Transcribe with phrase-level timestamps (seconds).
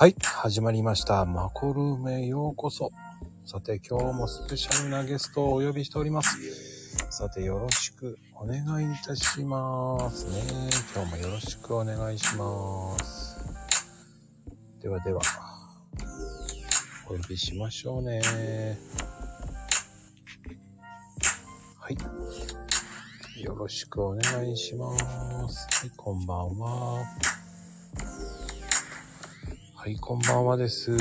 [0.00, 1.24] はい、始まりました。
[1.24, 2.92] マコルームへようこそ。
[3.44, 6.38] さて、今日もスペシャルなゲストをお呼びしております。
[7.10, 10.70] さて、よろしくお願いいたしますね。
[10.94, 13.40] 今日もよろしくお願いします。
[14.80, 15.20] ではでは、
[17.08, 18.20] お呼びしましょうね。
[21.80, 23.42] はい。
[23.42, 24.96] よろしくお願いしま
[25.48, 25.66] す。
[25.80, 27.37] はい、こんばんは。
[29.88, 30.90] はい、こんばんはです。
[30.90, 31.00] はい、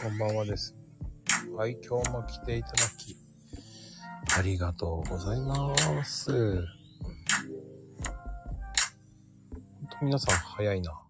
[0.00, 0.76] こんばんはです。
[1.56, 3.16] はい、今日も来ていただき、
[4.38, 6.30] ありがとうございます。
[6.30, 6.62] ほん
[9.90, 11.03] と皆さん早いな。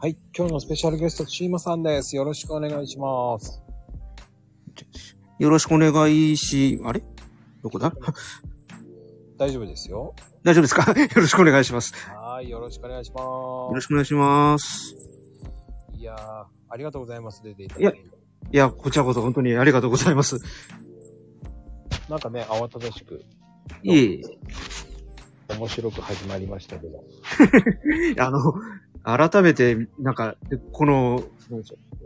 [0.00, 2.16] はい、今日のスペシャルゲスト、チーマさんです。
[2.16, 3.62] よろしくお願いします。
[5.38, 5.92] よろしくお願
[6.32, 7.02] いし、あれ？
[7.62, 7.92] どこだ？
[9.36, 10.14] 大丈夫ですよ。
[10.42, 10.90] 大丈夫ですか？
[10.98, 11.92] よろしくお願いします。
[12.16, 13.22] はい、よろしくお願いします。
[13.22, 14.94] よろしくお願いします。
[15.98, 17.42] いやー、ありがとうございます。
[17.42, 17.98] 出ていただいて。
[18.52, 20.38] いや、こちらこそ本当にありがとうございます。
[22.08, 23.22] なんかね、慌ただしく、
[23.82, 24.22] いえい
[25.48, 27.04] 面白く始まりましたけど。
[28.16, 28.38] え、あの、
[29.02, 31.22] 改めて、なんか、でこの、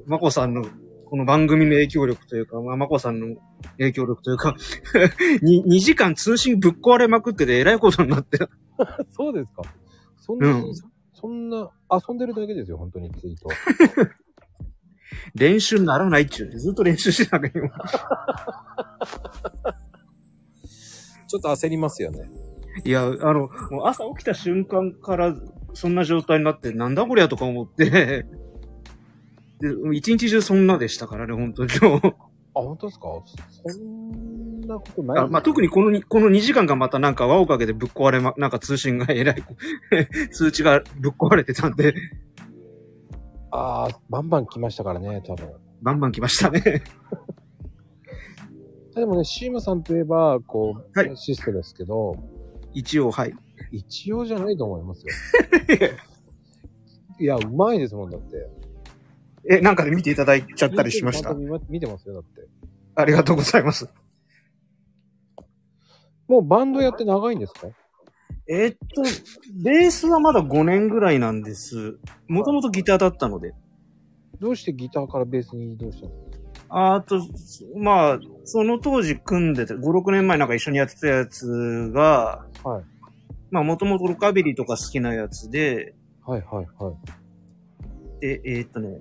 [0.07, 0.65] まこさんの、
[1.07, 3.37] この番組の影響力というか、まあ、まこさんの
[3.79, 4.57] 影響力というか、
[5.43, 8.39] に2時間通信ぶっ壊れまくってて、えらいことになって、
[9.11, 9.63] そうですか
[10.19, 10.75] そんな、うん
[11.25, 13.49] そんな、遊んでるだけですよ、本当にツイート。
[15.35, 16.59] 練習にならないっちゅうね。
[16.59, 17.71] ずっと練習してたけど、今
[21.29, 22.29] ちょっと焦りますよね。
[22.85, 25.35] いや、あの、もう朝起きた瞬間から、
[25.75, 27.91] そんな状態になって、なんだこりゃとか思って、
[29.61, 32.07] で、一日中そんなでしたからね、本当に今日。
[32.57, 33.07] あ、本当ですか？
[33.51, 39.45] そんなことないあまあ、特にこのに、この2時間がまたなんか輪をかけてぶっ壊れま、なんか通信がえらい、
[40.31, 41.95] 通知がぶっ壊れてたんで、
[43.51, 45.49] あー、バンバン来ましたからね、多分。
[45.83, 46.83] バンバン来ましたね。
[48.95, 52.15] でもね、シーマさんといえば、こう、はいシステですけど、
[52.73, 53.35] 一応、はい。
[53.71, 55.13] 一応じゃないと思いますよ。
[57.21, 58.49] いや、うまいですもんだって。
[59.49, 61.31] え、なんかで見ていただいちゃったりしました？
[61.31, 61.41] ちゃんと。
[61.41, 62.49] 見ま見てますよ、だって。
[62.95, 63.89] ありがとうございます。
[66.27, 67.69] もうバンドやって長いんですか？
[68.47, 69.03] えっと、
[69.63, 71.99] ベースはまだ5年ぐらいなんです。
[72.29, 73.55] もともとギターだったので。
[74.41, 76.13] どうしてギターからベースに移動したの？
[76.97, 77.21] あと、
[77.77, 82.85] まあ、その当時組んでて、5、6年前なんか一緒にやってたやつが、はい。
[83.55, 85.95] まあ、もともとロカビリーとか好きなやつで、
[86.27, 86.91] はいはいは
[88.19, 88.21] い。
[88.21, 89.01] で、えーっとね、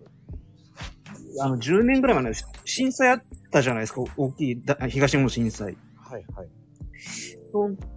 [1.41, 2.34] あの、10年ぐらい前の
[2.64, 5.75] 震災あったじゃないですか、大きいだ東日本震災。
[5.97, 6.47] はいはい。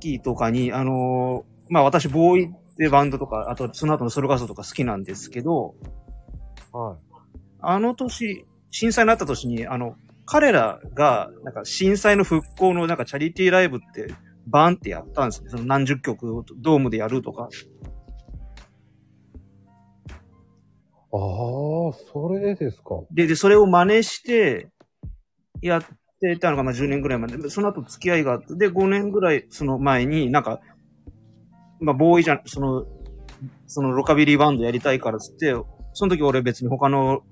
[0.01, 5.75] 時とかに、あのーまあ私、ボーイってバンドとか、あとその後のソロガスとか好きなんですけど、
[6.73, 6.97] はい。
[7.61, 14.15] あの年、震災になった年に、あの、彼らが、なんか震災の復興のなんかチャリティーライブって、
[14.47, 15.51] バーンってやったんですね。
[15.51, 17.49] その何十曲をドームでやるとか。
[21.13, 23.03] ああ、それですか。
[23.11, 24.69] で、で、それを真似して、
[25.63, 25.85] やっ
[26.21, 27.39] てたのが、まあ10年ぐらいまで。
[27.39, 30.61] でその後付き合いがあって、で、5年ぐらいその前になんか、
[31.81, 32.87] まあ、ボーイじゃん、その、
[33.67, 35.55] そのロカビリーバンドやりたいからっつって、
[35.93, 37.23] その時俺別に他の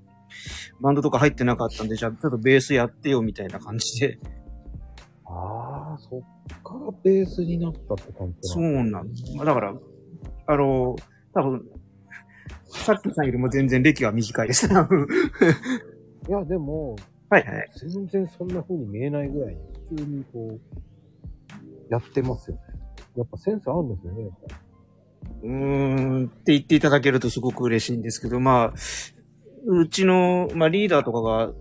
[0.81, 4.19] バンドとか入ってなかったんで、じゃあちょっとベースやってよみたいな感じで。
[5.25, 6.21] ああ、そっ
[6.63, 9.35] からベースになったって感じそうなんです。
[9.35, 9.73] まあだから、
[10.47, 10.95] あの、
[11.33, 11.65] 多分、
[12.67, 14.67] さっきさんよりも全然歴が短いです。
[14.67, 14.87] は
[16.27, 16.95] いいや、でも、
[17.29, 17.45] はい。
[17.75, 20.59] 全然そんな風に見えないぐらいに、普通にこう、
[21.89, 22.61] やってますよね。
[23.17, 24.55] やっぱセンスあるんですよね、やっぱ
[25.43, 28.73] うーんって言っていただけるとすごく嬉しいんですけど、まあ、
[29.67, 31.53] うちの、まあ、リーダーとかが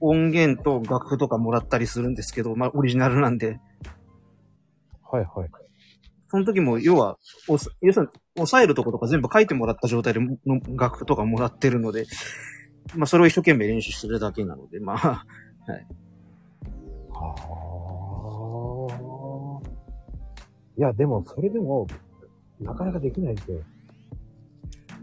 [0.00, 3.60] 音源と楽譜とかもらったりするんですけど、まあ、オリジナルなんで、
[5.10, 5.50] はいはい。
[6.28, 7.18] その時も、要は、
[7.48, 12.06] おさ要するに、抑えるとことか全部書いてもらった状態での楽譜とかもらってるので、
[12.94, 15.26] まあ、それを一生懸命練習してるだけなので、まあ、はあ。
[20.78, 21.88] いや、でも、それでも、
[22.60, 23.60] なかなかできないですよ。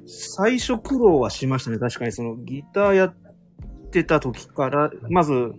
[0.08, 1.78] 最初苦労はしましたね。
[1.78, 3.16] 確かにそのギターやっ
[3.98, 5.54] てた時から、まず、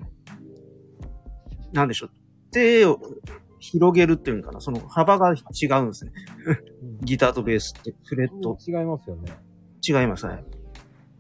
[1.73, 2.11] なんでしょう。
[2.53, 2.99] 手を
[3.59, 4.61] 広げるっていうのかな。
[4.61, 6.13] その幅が違うんですね。
[7.03, 9.37] ギターとベースって、フレット違いますよね。
[9.87, 10.45] 違いますね。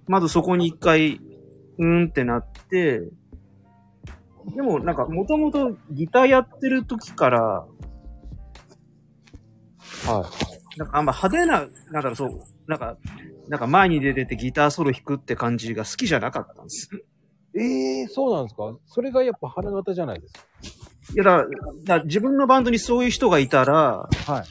[0.06, 3.02] まずそこに一回、うーんってなって、
[4.54, 7.40] でもなんかもともとギターやってる時から、
[10.06, 10.30] は
[10.76, 12.30] なんかあんま派手な、なんだろう、そう、
[12.66, 12.96] なんか、
[13.48, 16.90] なんか前に出ててギターソロ弾くって感じが好きじゃなかったんです。
[17.58, 17.62] い。
[17.62, 18.74] ええそうなんですか？
[18.86, 20.34] それがやっぱ花形じゃないです
[21.14, 21.44] いやだ
[21.84, 24.32] だ自分のバンドにそういう人がいたら、か。
[24.32, 24.44] はい。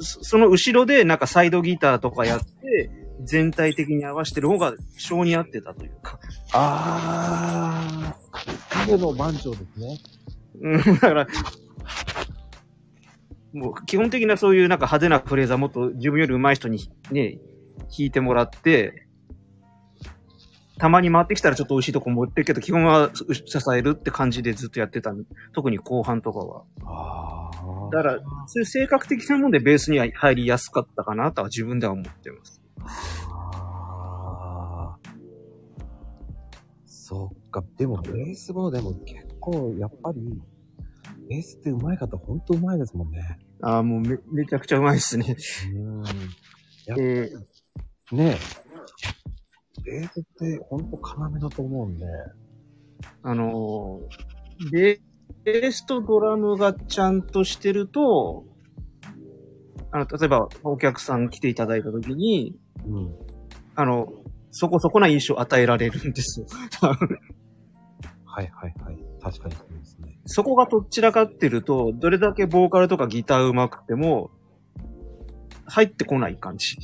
[0.00, 2.90] そその後ろでなんかサイドギターとかやって、
[3.24, 6.20] 全体的に合わせてる方が性に合ってたというか。
[6.52, 8.16] ああ、
[8.84, 9.98] 影の番長ですね。
[10.60, 11.26] うん、だから、
[13.52, 17.38] もう基本的なそういうなんか派手なフレーズはもっと自分より上手い人にね、
[17.78, 19.05] 弾いてもらって、
[20.78, 23.24] たまに回ってきたらちょっと美味しいとこ持ってるけど、基本は支
[23.74, 25.24] えるって感じでずっとやってたん
[25.54, 26.64] 特に後半とかは。
[26.84, 27.90] ああ。
[27.92, 32.60] だから、そういう性格的なもんでベースには入りやすかったかなとは自分では思ってます。
[33.32, 34.98] ああ。
[36.84, 37.64] そっか。
[37.78, 40.20] でも、ベースもでも結構、やっぱり、
[41.30, 43.38] ベースって上手い方、ほんと上手いですもんね。
[43.62, 45.36] ああ、もうめ、めちゃくちゃ上手いですね。
[45.74, 46.04] うん。
[47.00, 47.56] えー
[48.12, 48.65] ねえ。
[49.86, 52.06] ベースってほんと要だと思うんで。
[53.22, 54.00] あの
[54.72, 58.44] ベースとドラムがちゃんとしてると、
[59.92, 63.14] あの、例えばお客さん来ていただいたときに、うん。
[63.76, 64.08] あの、
[64.50, 66.46] そこそこな印象を与えられるんですよ。
[68.24, 68.98] はいはいはい。
[69.20, 70.18] 確かにそうですね。
[70.26, 74.30] そこがどちらかってると、どれだけボーカルとかギター上手くても、
[75.66, 76.76] 入ってこない感じ。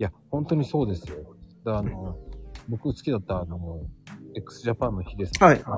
[0.00, 1.18] いや、本当にそうですよ。
[1.62, 2.16] だあの、
[2.70, 3.82] 僕好きだったあの、
[4.34, 5.70] x ジャパンのヒデさんはいとか、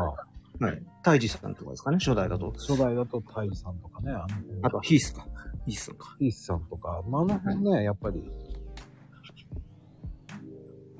[0.60, 0.82] はい。
[1.02, 2.52] タイジさんとかですかね、初代だと。
[2.52, 4.26] 初代だとタイさんとかね、あの、
[4.62, 5.26] あとはヒースか。
[5.66, 6.16] ヒースさんか。
[6.20, 8.30] ヒースさんとか、まあ、あの辺ね、やっぱり、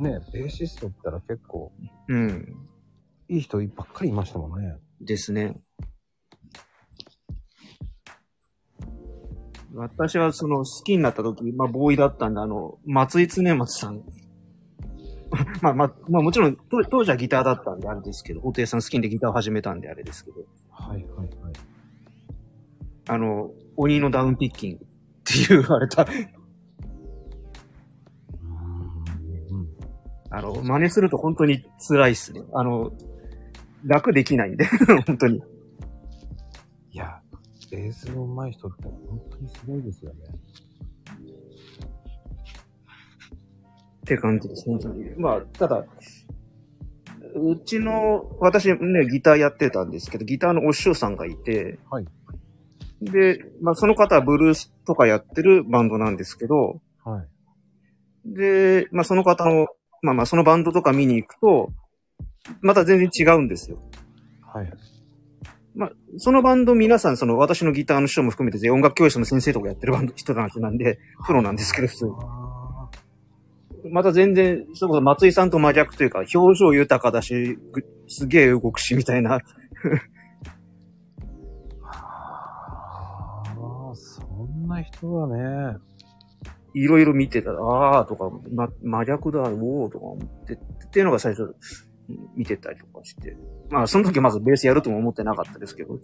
[0.01, 1.71] ね、ベーシストって言ったら結構、
[2.09, 2.57] うん。
[3.29, 4.79] いい人ばっかりいましたもんね。
[5.01, 5.61] ですね。
[9.75, 14.03] 私はその好きになった時、まあボーイだったんで、あの、松井常松さん。
[15.63, 21.29] ま あまあ、まあもちろん当当時はギターだったんであれですけど、布袋さん好きでギターを始めたんであれですけど、はいはいはい。
[23.09, 24.79] あの、鬼のダウンピッキングっ
[25.25, 26.07] て言われた。
[30.35, 32.43] あの、真似すると本当に辛いっすね。
[32.55, 32.93] あの、
[33.85, 34.65] 楽できないんで、
[35.07, 35.43] 本当に。
[37.73, 40.19] ベースの上手い人って本当にすごいですよね。
[44.03, 45.11] って感じです、本当に。
[45.17, 45.87] まあ、ただ、
[47.35, 48.77] うちの、私ね、
[49.11, 52.07] ギターやってたんですけど、ギターのお師匠さんがいて、はい。
[53.01, 57.29] で、まあ、その方はブルースとかやってるバンドなんですけど、はい。
[58.27, 59.69] で、まあ、その方の、
[60.03, 61.73] まあまあ、そのバンドとか見に行くと、
[62.61, 63.79] また全然違うんですよ。
[64.43, 64.73] はい。
[65.75, 72.13] まあ、そのバンド皆さん、その私のギターの師匠も含めて音楽教室の先生とかやってるバンド人たちなんで、プロなんですけど、普通に。
[72.21, 72.89] あ
[73.91, 79.41] また全然、それこそ松井さんと真逆というか、表情豊かだし、ぐすげえ動くし、みたいな。
[81.85, 85.79] あー、そんな人はね、
[86.75, 91.55] いろいろ見てたら、あーとか、ま、真逆だ、おーとか思って、っていうのが最初、
[92.37, 93.37] 見てたりとかして。
[93.71, 95.95] まあ、その時まずベースやるとも思ってなかったですけど。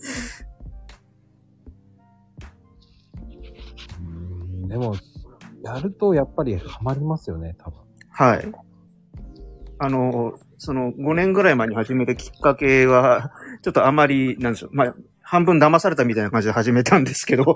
[4.01, 4.03] う
[4.65, 4.95] んでも、
[5.63, 7.81] やるとやっぱりハマりますよね、多分。
[8.11, 8.53] はい。
[9.81, 17.55] あの、その5年ぐらい前に始めたきっかけは、ちょっとあまり、なんでしょう、まあ、半分騙されたみたいな感じで始めたんですけど、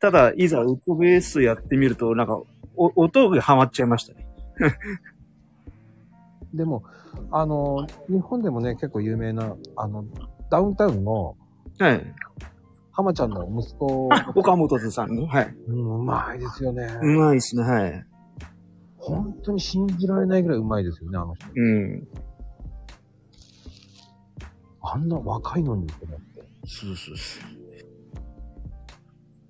[0.00, 2.40] ただ、いざウッドベースやってみると、なんか、
[2.74, 4.26] お音がハマっちゃいましたね。
[6.54, 6.84] でも、
[7.30, 10.04] あの、日本でもね、結構有名な、あの、
[10.50, 11.36] ダウンタウンの
[11.78, 12.14] はい。
[12.92, 15.26] 浜ちゃんの息子、あ、岡本図さんの。
[15.26, 15.56] はい。
[15.66, 16.86] うん、うまいですよね。
[17.00, 18.06] うまいですね、はい。
[18.98, 21.46] 本当に信じられないぐらいうまいですよね、あの人。
[21.56, 22.08] うん。
[24.82, 26.42] あんな若いのにと思って。
[26.66, 27.62] そうそうそう。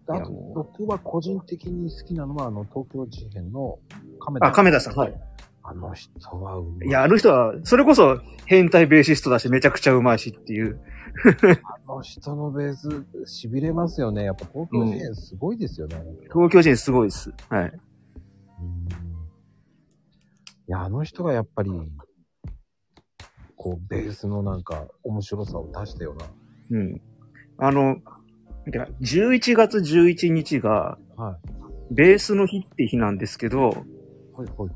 [0.07, 3.79] であと僕は個人的に好きなのは、あの、東京事変の
[4.21, 4.47] 亀田。
[4.47, 4.95] あ、亀田さん。
[4.95, 5.21] はい。
[5.65, 6.89] あの人はうまい。
[6.89, 10.81] いや、あの人は、それこそ変態ベーシストだし、めちゃくちゃうまいしっていう。
[11.63, 12.89] あの人のベース、
[13.47, 14.25] 痺れますよね。
[14.25, 15.97] やっぱ東京事変すごいですよね。
[15.97, 17.33] あの人東京人すごいです。
[17.49, 17.65] はい。
[17.65, 19.13] うん
[20.69, 21.71] いや、あの人がやっぱり、
[23.57, 26.17] こう、ベースのなんか、面白さを出したよ
[26.71, 27.01] ううん。
[27.59, 27.97] あの、
[28.65, 31.25] てか11月11日が、な。
[31.25, 31.39] は
[31.91, 31.95] い。
[31.95, 34.71] ベースの日って日なんですけど、はいはいはい。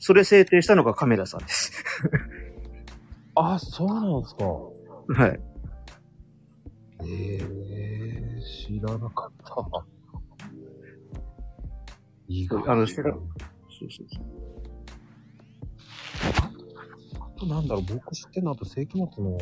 [0.00, 1.84] それ制定したのが亀田さんです。
[3.36, 4.44] あ、そうなんですか。
[4.46, 5.40] はい。
[7.06, 9.86] ええ知らなかった。
[12.28, 13.20] 意外あの知らそう
[13.78, 14.24] そうそう。
[17.20, 19.38] あとなんだろう、僕知ってるのあと世紀末の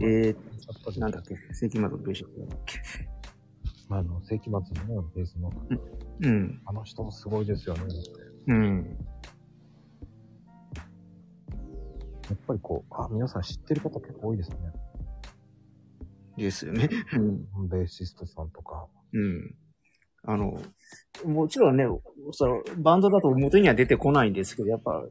[0.00, 1.36] え言っちゃったー、なんだっけ？
[1.52, 2.80] 世紀末のベーシックだっけ？
[3.88, 4.52] まあ、あの、世紀末
[4.88, 5.52] のね、ベースの、
[6.20, 6.60] うん。
[6.64, 7.82] あの人もすごいですよね。
[8.46, 8.96] うん。
[12.28, 14.56] やっぱりこう、あ、皆さん知ってる方結構多いですね。
[16.36, 16.88] ですよね。
[17.14, 17.68] うん。
[17.68, 18.86] ベーシストさんとか。
[19.12, 19.54] うん。
[20.24, 20.60] あの、
[21.24, 21.84] もちろんね、
[22.32, 25.04] そのバンドだと表には出てこないんですけど、やっぱ、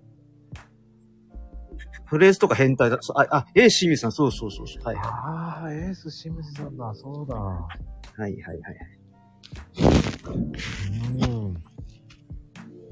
[2.05, 4.83] フレーズとか変態だ、そうあ、あ、え、清水さん、そうそうそうそう。
[4.83, 7.35] はいはああ、エース清水さんだ、そうだ。
[7.35, 8.21] い。
[8.21, 8.75] はいはいはい。
[11.29, 11.74] うん。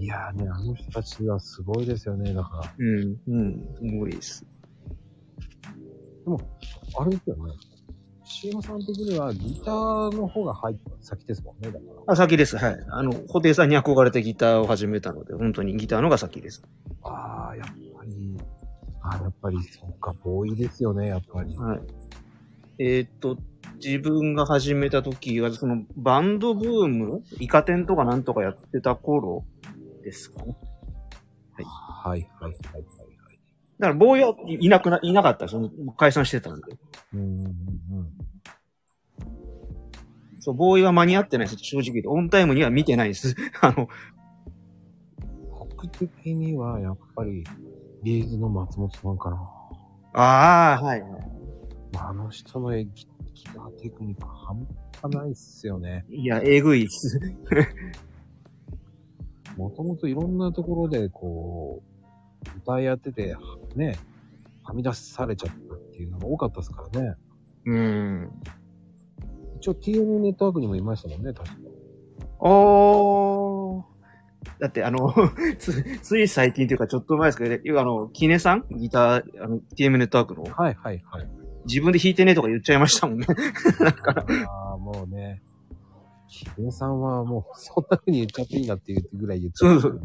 [0.04, 2.34] いやーね、あの人たちはすごいですよね。
[2.34, 4.46] だから、うん、うん、すごいです。
[7.00, 7.54] あれですよね。
[8.26, 11.72] CM さん的にはギターの方が入った先ですもんね。
[11.72, 12.14] だから。
[12.14, 12.58] あ、先です。
[12.58, 12.86] はい。
[12.90, 16.64] あの、布袋さんに憧れてギターを始めたので、本当にギターのが先です。
[17.02, 18.38] ああ、やっぱり、
[19.04, 21.56] ああ、やっぱり、そっか、ボーイですよね、やっぱり。
[21.56, 21.82] はい。
[22.80, 23.38] えーっと、
[23.76, 29.46] 自分が始めた時は、そのバンドブーム、イカ天とかなんとかやってた頃
[30.04, 30.44] ですか？
[30.44, 30.56] ね。
[31.56, 32.84] はい、はい、はい、はい。
[33.80, 35.72] だから、ボーイはいなくな、いなかったですよ。
[35.98, 36.78] 解散してたんで。
[37.14, 38.10] うん、うん、うん。
[40.40, 41.64] そう、ボーイは間に合ってないです。
[41.64, 42.12] 正直言うと。
[42.12, 43.36] オンタイムには見てないです。
[43.62, 43.88] あの、
[45.50, 47.44] 僕的には、やっぱり、
[48.04, 49.38] ビーズの松本さんかな。
[50.14, 51.12] ああ、はい、はい。
[51.98, 54.68] あの人のギギターテクニック半
[55.02, 56.06] 端ないっすよね。
[56.10, 57.20] いや、えぐいっす。
[59.58, 63.36] もともといろんなところで、こう、歌いやってて、
[63.76, 63.98] ね、
[64.64, 67.16] はみ出されちゃったっていうのが多かったですからね。
[67.66, 68.32] うん。
[69.58, 71.56] 一応 TM ネットワークにもいましたもんね、確か。
[72.40, 73.84] おー。
[74.60, 75.14] だって、あの、
[75.58, 78.66] つ、つい最近というかちょっと前ですけど、あの、キネさん？
[78.72, 81.30] ギター、あの、TM ネットワークの、はいはいはい。
[81.66, 83.26] 自分で弾いてねとか言っちゃいましたもんね。
[84.48, 85.42] ああ、もうね。
[86.72, 90.02] さんはもう、そんな風に言っちゃっていいなっていうぐらい言っちゃったよね。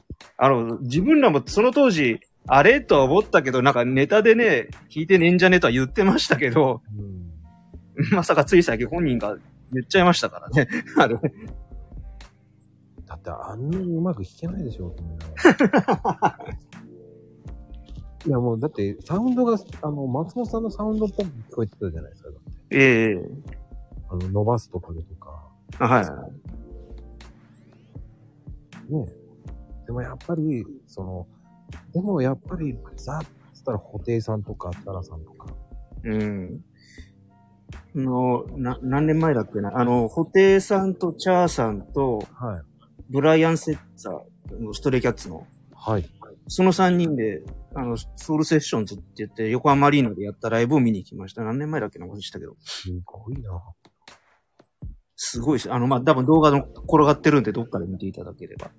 [0.38, 8.14] あの、自分らもその当時、あれとは思ったけど、なんかネタでね、弾いてねえんじゃねえとは言ってましたけど、うん。
[8.14, 9.36] まさかつい最近本人が
[9.72, 10.68] 言っちゃいましたからね。
[10.96, 11.16] あれ。
[13.06, 15.18] だってあんなにうまく弾けないでしょ、と思い
[18.28, 22.30] いやもう、だって、サウンドが、あの、松本さんのサウンドっぽく聞こえてたじゃないですか。
[22.70, 23.20] ええ
[24.08, 25.00] あの、伸ばすとかで。
[25.78, 26.04] あはい。
[28.92, 29.06] ね。
[29.86, 31.26] でもやっぱり、その、
[31.92, 33.20] でもやっぱり、ザ・
[33.54, 35.54] つったら、布袋さんとか、タラさんとか。
[36.04, 36.60] うん。
[37.94, 39.78] の、な、何年前だっけな。
[39.78, 42.62] あの、布袋さんとチャーさんと、はい。
[43.08, 46.08] ブライアン・セッツァー、ストレイキャッツの、はい。
[46.48, 47.42] その3人で、
[47.74, 51.42] あの、ソウルセッションズって言って、横浜アリーナでやったライブを見に行きました。
[51.42, 52.56] 何年前だっけな、忘れしたけど。
[52.60, 53.50] すごいな。
[55.16, 55.72] すごいです。
[55.72, 58.70] あの、まあ、多分動画の転がってるんで、どっかで見ていただければ。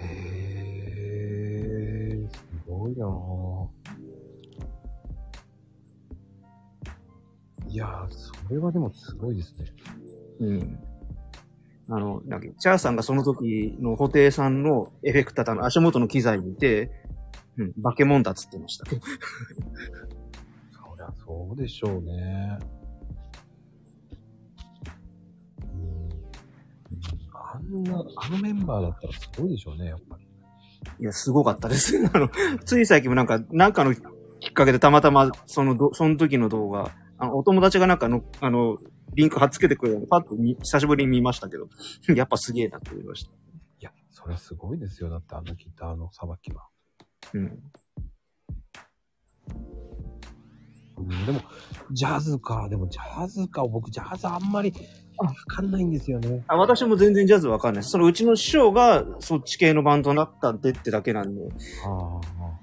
[0.00, 3.68] へー、すごいなぁ。
[7.68, 9.72] いやー、それはでもすごいですね。
[10.40, 10.78] うん。
[11.88, 16.90] あの、なんか、チャーさんがその時の布袋さんのエフェクターの足元の機材見て、
[17.56, 18.86] うん、化け物だっつってました。
[18.86, 22.58] そりゃそうでしょうね。
[27.54, 30.26] あんな、あのメンバーだったらすごいでしょうね、やっぱり。
[31.00, 31.96] いや、すごかったです。
[32.12, 32.30] あの、
[32.64, 33.98] つい最近もなんか、なんかのき
[34.48, 38.78] っかけでたまたま、そのど、その時の動画、あの、お友達がなんかの、あの、
[39.14, 41.68] リンク貼っつけてくれたのパッと見久しぶりに見ましたけど、
[42.14, 43.30] やっぱすげえなって思いました。
[43.30, 43.34] い
[43.80, 45.10] や、それはすごいですよ。
[45.10, 46.66] だってあのギターのさばきは。
[47.34, 47.62] うん。
[50.96, 51.40] うん、でも、
[51.90, 52.68] ジャズか。
[52.68, 53.66] でも、ジャズか。
[53.66, 54.72] 僕、ジャズあんまり
[55.18, 56.42] わかんないんですよね。
[56.48, 57.90] あ私も全然ジャズわかんないです。
[57.90, 61.42] そのうちの師匠がそっち系のバンドになったんでってだけなんで。
[61.86, 62.62] ああ。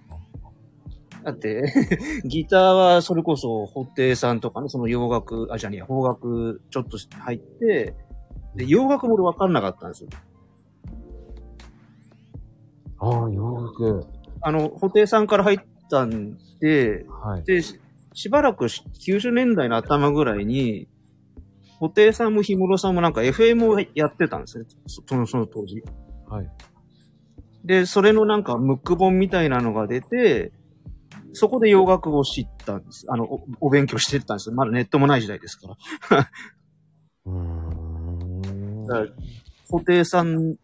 [1.24, 1.64] だって、
[2.26, 7.96] ギターはそれこそ、布袋さんとかね、その洋楽、あ、じゃね邦楽ちょっと入って、
[8.56, 10.10] で、洋楽も俺わかんなかったんですよ。
[13.00, 14.08] ああ、洋楽。
[14.42, 17.44] あの、布袋さんから入ったんで、はい。
[17.44, 17.80] で、し
[18.14, 20.88] しばらくし90年代の頭ぐらいに、
[21.80, 24.66] 布袋さんも氷室さんもなんか FM をやってたんですね。
[24.88, 25.82] そその、その当時。
[26.28, 26.50] はい。
[27.64, 30.52] で、それのなんか、ムック本みたいなのが出て、
[31.34, 33.06] そこで洋楽を知ったんです。
[33.10, 34.56] あの、おお勉強してったんですよ。
[34.56, 35.76] まだネットもない時代ですか
[36.10, 36.30] ら。
[37.26, 38.86] うーん。
[38.88, 39.08] だから
[39.70, 40.56] 布袋さん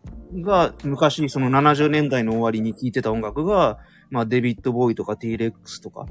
[0.42, 3.78] が昔その70年代の終わりに聴いてた音楽が、
[4.10, 6.08] まあデビッド・ボーイとか T-Rex とか、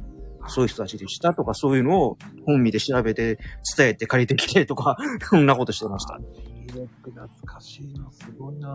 [0.48, 3.38] そういう人たちでしたとか、そういうのを本見で調べて、
[3.76, 4.96] 伝えて借りてきてとか、
[5.30, 6.20] そんなことしてました。
[6.68, 8.68] 懐かしいな、すごいな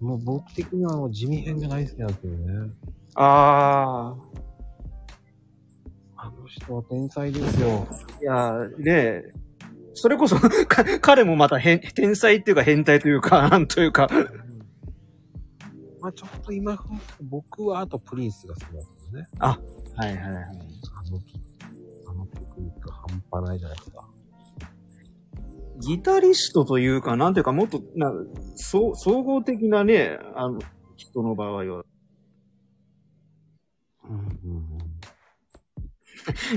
[0.00, 2.70] もう僕的にはもう地味編が大好きなんですよね。
[3.16, 4.14] あ
[6.16, 7.86] あの人は天才ですよ。
[8.20, 8.22] ー。
[8.22, 9.32] いやー、で、
[9.94, 10.36] それこそ、
[10.66, 14.08] か彼もまた変、天才っていうか変態というか、なんというか、
[16.04, 16.78] まあちょっと今、
[17.22, 19.26] 僕はあとプリンスが好きなんですよね。
[19.40, 19.58] は
[20.06, 20.22] いはいはい。
[20.26, 20.36] あの、
[22.10, 24.06] あのテクニック半端ないじゃないですか。
[25.80, 28.12] ギタリストというか、なんていうか、もっと、な、
[28.54, 30.58] そう、総合的なね、あの、
[30.96, 31.68] 人の場合は、うん
[34.10, 34.24] うんう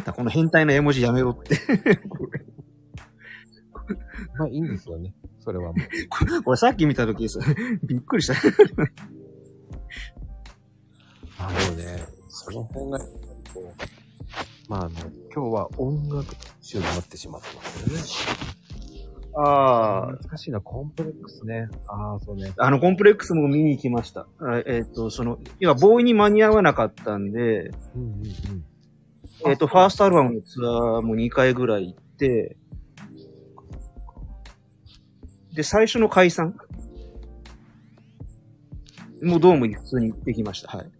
[0.01, 0.03] ん。
[0.13, 1.55] この変態な絵文字やめろって。
[4.37, 5.15] まあいいんですよね。
[5.39, 5.75] それはもう。
[6.43, 7.39] これさっき見た時です。
[7.83, 8.35] びっくりした。
[11.39, 13.05] あのね、その辺が、こ
[13.59, 14.91] う、まああの、
[15.33, 16.25] 今日は音楽
[16.61, 18.47] 集になってしまってますよね。
[19.39, 21.69] あ懐かしいな、コンプレックスね。
[21.87, 22.53] ああ、そうね。
[22.57, 22.65] あ。
[22.65, 24.27] あの、コンプレックスも見に行きました。
[24.39, 28.25] あえっ、と、その、要は、ボーイに間に合わなかったんで、うんうん
[29.45, 29.49] うん。
[29.49, 32.57] えっ、と、ファーストアルバムのツアーも2回ぐらい行って、
[35.53, 36.55] で、最初の解散？
[39.23, 40.75] もうドームに普通に行ってきました。
[40.75, 40.91] はい。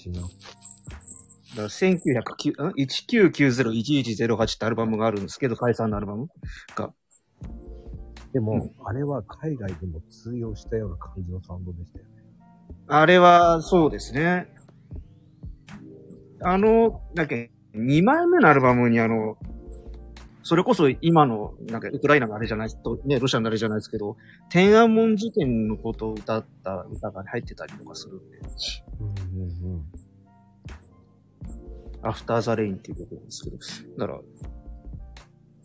[0.00, 0.22] しいな。
[0.22, 6.28] だから1909ん1990-1108ってアルバムがあるんですけど、解散のアルバム
[6.74, 6.92] が。
[8.32, 12.10] でも、うんあれは海外でも通用したような感じのサウンドでしたよね。
[12.86, 14.48] あれは、そうですね。
[16.42, 17.34] あの、なんか、
[17.74, 19.36] 2枚目のアルバムにあの、
[20.42, 24.16] それこそ今の、なんか、ウクライナのあれじゃないと、ね、ロシアのあれじゃないですけど、
[24.48, 28.38] 天安門事件のことを歌った歌が入ってたりとかするんで、
[29.00, 29.84] うんうんうん。
[32.02, 33.58] アフターザレインっていうことなんですけど、
[33.98, 34.20] だから、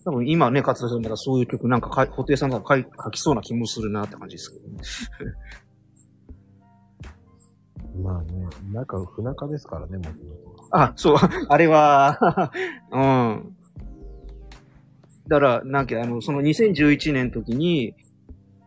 [0.03, 4.77] 多分今ね、勝田さんだからそういう曲なんかか、布袋さんが書い書きそうな気もするなって感じですけどね。
[8.03, 12.51] まあね、なんか不仲ですからね、もともとあ、そう、あれは、
[12.91, 13.54] うん。
[15.27, 17.95] だから、なんか、あの、その2011年の時に、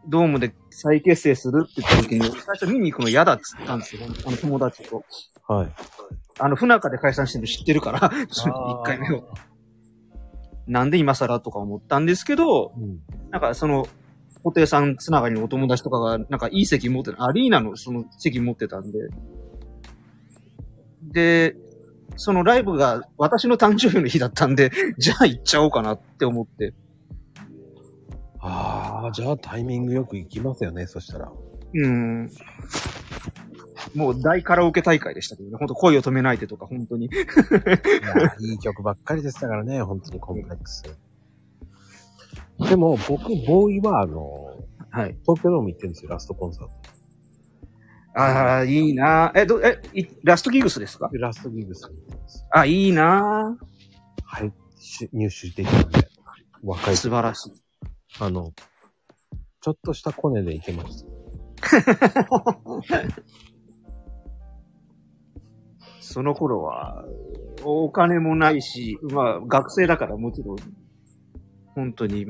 [0.09, 4.03] ドームで再結成するって言った時に、最初見に行くの嫌だっつったんですよ。
[4.27, 5.05] あの友達と。
[5.47, 5.69] はい。
[6.39, 9.29] あの、不仲で解散してるの知ってるから、その1回目を。
[10.67, 13.01] なんで今更とか思ったんですけど、うん。
[13.31, 13.87] なんかその、
[14.43, 18.99] 布袋さんつながりのお友達とかが、なんかいい席持ってた、アリーナのその席持ってたんで、
[21.03, 21.57] で、
[22.19, 26.75] そのライブが私の誕生日の日だったんで、 じゃあ行っちゃおうかなって思って、
[28.41, 31.33] ああ、じゃあタイミングよく行きますよね、そしたら。
[31.75, 32.31] うん。
[33.95, 37.07] もう大カラオケ大会でしたけどね、本当恋を止めないでとか、本当に。
[37.07, 40.83] いや、いい曲ばっかりでしたからね、 本当にコンプレックス。
[42.69, 44.57] でも、僕、ボーイは、あの、
[44.91, 45.17] はい。
[45.23, 46.73] 東京ドーム行ってるんですよ、ラストコンサート。
[48.21, 51.09] ああ、いいなえ、ど、え、いラストギグスですか？
[51.11, 51.89] でラストギグス。
[52.51, 53.57] あ、いいな
[54.25, 56.09] はい、し入手できたんで、
[56.63, 57.53] 若い素晴らしい。
[58.21, 58.53] あの、
[59.61, 61.09] ちょっとしたコネで行けました。
[66.01, 67.05] その頃は、
[67.65, 70.57] お金もないし、まあ、学生だからもちろん、
[71.75, 72.27] 本当に、い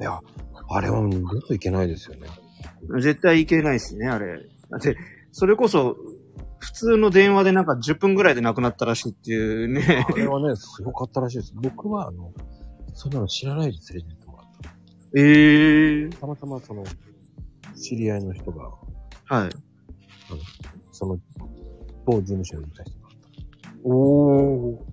[0.00, 0.20] や、
[0.70, 2.28] あれはもう二度といけないですよね。
[3.00, 4.38] 絶対いけないですね、あれ。
[4.70, 4.96] だって、
[5.30, 5.96] それこそ、
[6.58, 10.06] 普通の電話でなんか10分ぐらいで亡くなったらしいっていうね。
[10.08, 11.52] あれはね、すごかったらしいです。
[11.56, 12.32] 僕は、あの、
[12.94, 14.46] そんなの知らないで連れてってもらっ
[15.16, 16.18] ええた。
[16.18, 16.84] たまたまその、
[17.74, 18.70] 知り合いの人が、
[19.24, 19.50] はい。
[20.92, 21.18] その、
[22.04, 23.08] 某事務所にいた人が
[23.84, 24.92] おー。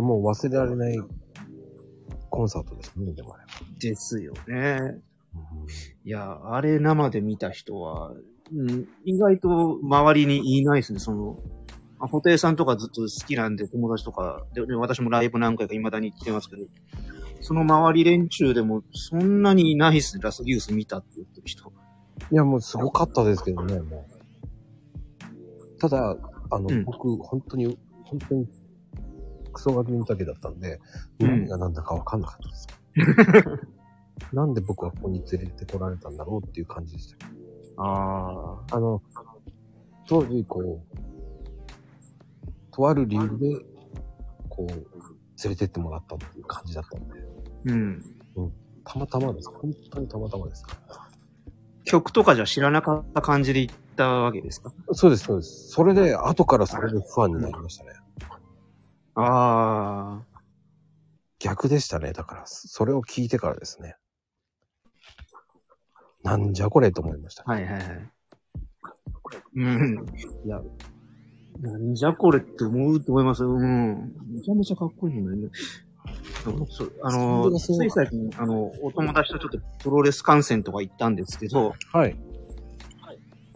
[0.00, 0.98] もう忘れられない
[2.30, 3.43] コンサートですね、でもあれは。
[3.78, 5.00] ですよね。
[6.04, 8.12] いや、あれ生で見た人は、
[8.52, 11.38] うん、意外と周りにいないですね、その、
[11.98, 16.62] あ布袋さんとかずっと好きなんで、友達とか、で、で私もライブ何回か未だに行ってますけど、
[17.40, 21.72] その周り連中でもそんなにいないですね、ラストギウス見たって言ってる人。
[22.30, 25.78] いや、もうすごかったですけどね、もう。
[25.78, 26.16] ただ、
[26.50, 28.48] あの、うん僕、本当に、本当に、
[29.52, 30.80] クソガキのだけだったんで、
[31.20, 32.68] うん何が何だかわかんなかったです。
[34.32, 37.26] なんで僕はここに連れてこられたんだろうっていう感じでした。
[37.82, 38.76] ああ。
[38.76, 39.02] あの、
[40.06, 40.96] 当時、こう、
[42.70, 43.64] とある理由で、
[44.48, 44.84] こう、連
[45.50, 47.14] れてってもらったっていう感じだったんで、
[47.66, 48.02] うん。
[48.84, 49.50] たまたまです。
[49.50, 50.64] 本当にたまたまです。
[51.84, 54.72] 曲とかじゃ知らなかった感じで行ったわけですか？
[54.92, 55.68] そうです、そうです。
[55.70, 57.90] それで、後からそれでファンになりましたね。
[59.16, 60.33] ああ。
[61.38, 62.12] 逆でしたね。
[62.12, 63.96] だから、それを聞いてからですね。
[66.22, 67.44] なんじゃこれと思いました。
[67.44, 68.10] はいはいはい。
[69.56, 70.06] うん。
[70.44, 70.60] いや、
[71.60, 73.44] なんじゃこれって思うと思います。
[73.44, 74.12] うん。
[74.32, 75.50] めちゃめちゃかっこいいのね。
[76.68, 82.16] そうあの、つい最近、あの、お友達とちょっとプロレス観戦とか行ったんですけど、はい。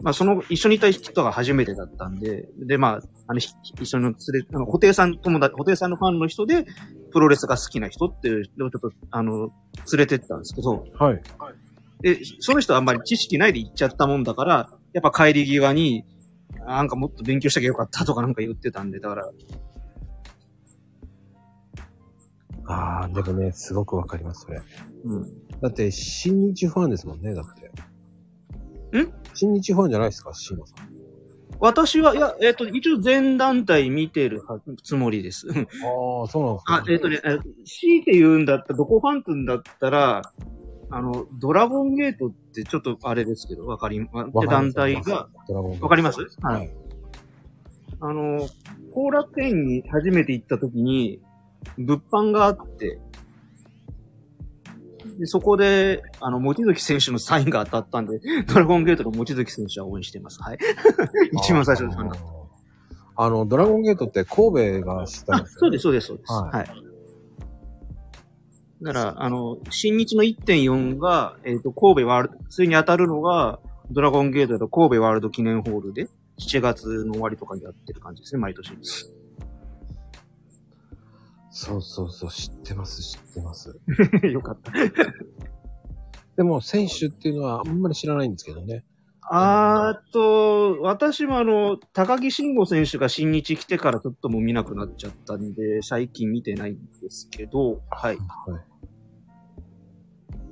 [0.01, 3.49] まあ、その、一緒にいた人が初めてだったんで、で、まあ、あの、ひ
[3.81, 6.65] 一緒に連れ、あの、布袋さん友達、布袋さんのファンの人で、
[7.11, 9.51] プロレスが好きな人っていうのをちょっと、あの、
[9.91, 11.21] 連れてったんですけど、はい。
[12.01, 16.05] で、その人はあんまり知識ないで行っちゃったもんだから、やっぱ帰り際に、
[16.65, 19.31] なんかもっと勉強しときゃよかったとかなんか言ってたんで、だから、
[22.67, 24.61] ああ、でもね、すごくわかります、それ。
[25.03, 25.23] うん。
[25.59, 27.45] だって、新日ファンですもんね、だっ
[28.91, 28.99] て。
[28.99, 29.11] ん？
[29.33, 30.98] 新日ファンじゃないですか、シーマさん。
[31.59, 34.41] 私は、いや、えっ、と、一応全団体見てる
[34.83, 35.47] つもりです。
[35.49, 40.21] ああ、そうなんですあ、えっ、とね、え強いて言うんだったら、どこファンってんだったら、
[40.91, 45.29] あの、ドラゴンゲートってちょっとあれですけど、わかりま、って団体が、、
[45.81, 46.21] わかります？
[46.41, 46.69] ははいい。
[47.99, 48.47] あの、
[48.93, 51.21] 後楽園に初めて行った時に、
[51.77, 52.99] 物販があって、
[55.19, 60.41] でそこで、あの、望月選手のサインが当たったんで、 ドラゴンゲートの望月選手は応援してます。
[60.41, 60.57] はい。
[61.33, 62.15] 一番最初のファンが。
[62.15, 66.31] あーあの、ドラゴンゲートって神戸がしたんあで、すよそうです、そうです、そうです。
[66.31, 66.67] はいはい。
[68.81, 73.59] だから、あの、新日の1.4が、えっ、と、神戸ワールド、それに当たるのが、
[73.91, 76.07] ドラゴンゲートと神戸ワールド記念ホールで、
[76.39, 78.71] 7月の終わりとかにやってる感じですね、毎年。
[81.61, 83.77] そうそうそう、知ってます、知ってます。
[84.31, 84.71] よかった。
[86.37, 88.85] でも、選手っていうのはあんまり知らないんですけどね。
[89.29, 98.15] あーと、私もあの、高木慎吾選手が新日来てからちょっともう見なくなっちゃったんで、最近見てないんですけど、はい。
[98.15, 98.19] はい。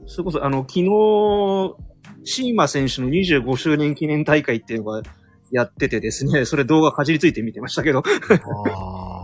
[0.08, 0.86] それこそ、あの、昨日、
[2.26, 5.04] シーマ選手の25周年記念大会っていうのが
[5.54, 8.04] やっててですね、それ動画かじりついて見てましたけど、あ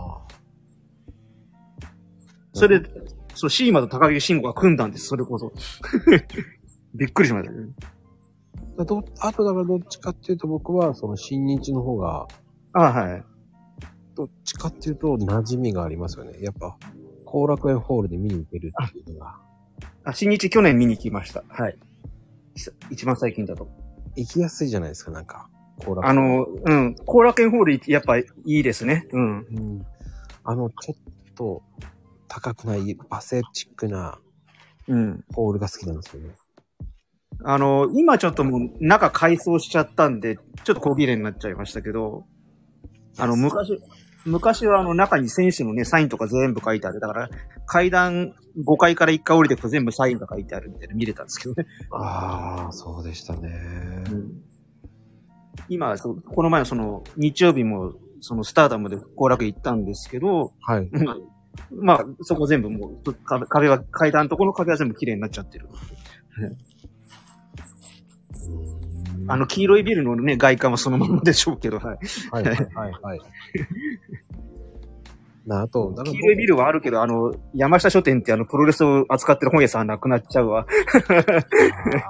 [2.54, 2.88] それで、
[3.34, 5.52] そう、シーマと高木慎吾が組んだんです、それこそ。
[6.94, 7.68] びっくりしましたね。
[8.78, 12.26] だどあとだからどっちかっていうと僕はその新日の方が、
[12.72, 13.24] あはい。
[14.16, 16.38] どっちかっていうと馴染みがありますよね。
[16.40, 16.76] やっぱ、
[17.24, 19.36] 後楽園ホールで見に行けるっていうのが、
[20.04, 21.42] あ、新日去年見に来ました。
[21.48, 21.76] はい。
[22.54, 23.68] 一一番最近だと。
[24.16, 25.48] 行きやすいじゃないですか、なんか。
[25.84, 26.10] 後楽園。
[26.10, 29.08] あの、うん、後楽園ホールやっぱいいですね。
[29.12, 29.38] うん。
[29.38, 29.86] うん。
[30.44, 31.62] あの、ちょっと
[32.28, 34.18] 高くないバセチックな
[34.88, 35.24] うん。
[35.34, 36.34] ホールが好きなんですよね。
[37.42, 42.24] あの、今ちょっともう中改装しちゃったんで、ちょっと小切れになっちゃいましたけど、
[43.18, 43.80] あの、昔、
[44.24, 47.00] 昔はあの中に選手のね、サインとか全部書いてある。
[47.00, 47.30] だから、
[47.66, 48.34] 階段
[48.64, 51.66] 5階から1階降りていくと全部サインが書いてあるみたいな見れたんですけどね。
[51.90, 54.04] ああ、そうでしたね。
[55.68, 60.88] 今、そうこの前のその、日曜日も、そのスターダムで後楽行ったんですけど、はい。
[60.92, 61.16] まあ、
[62.22, 65.68] そこ全部もう、壁壁は、階段のところの壁は全部綺麗になっちゃってる。
[69.26, 71.98] あの、黄色いビルのね、外観はそのままでしょうけど、はい。
[72.30, 73.20] はいはいはいはい。
[75.46, 80.66] なあと、 黄色いビルはあるけど、あの、山下書店ってあの、プロレスを扱ってる本屋さんなくなっちゃうわ。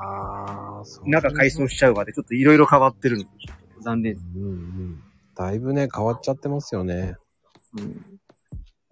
[0.01, 3.25] ああ、そう中改装しちゃうわで、ちょっといろいろ変わってるの
[3.83, 4.17] 残念。
[4.37, 5.03] うんうん。
[5.37, 7.15] だいぶね、変わっちゃってますよね。
[7.79, 8.21] うん。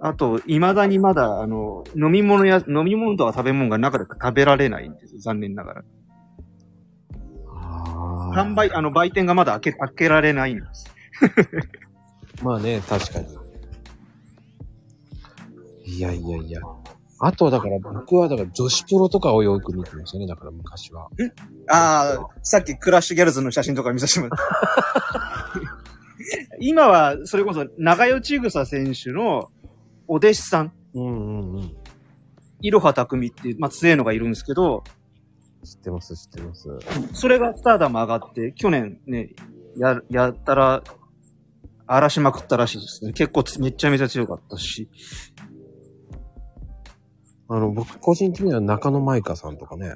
[0.04, 5.20] あと、未だにまだ、あの、飲み物や、飲み物とか食べ物が中で食べられないんです。
[5.20, 5.84] 残念ながら。
[7.54, 10.92] あ販売、あの、売店がまだ開け、開けられないんです。
[12.42, 13.28] まあね、確かに。
[15.84, 16.60] いやいやいや。
[17.20, 20.26] あと、だから僕は、だから女子プロとかをよく見てましたね。
[20.26, 21.10] だから昔は。
[21.68, 25.78] ああ、さっきクラッシュギャルズの写真とか見させてもらった。
[26.58, 29.52] 今は、それこそ、長与千草選手の
[30.08, 31.76] お弟子さん、うんうんうん。
[32.60, 34.84] いろはたくみっていう、まあ、強いのがいるんですけど、
[35.64, 36.68] 知ってます、知ってます。
[37.12, 39.30] それがスターダム上がって、去年ね、
[39.76, 40.82] や、やったら、
[41.86, 43.12] 荒らしまくったらしいですね。
[43.12, 44.88] 結構つめちゃめちゃ強かったし。
[47.48, 49.94] あの、僕個人的には中野舞香さんとかね、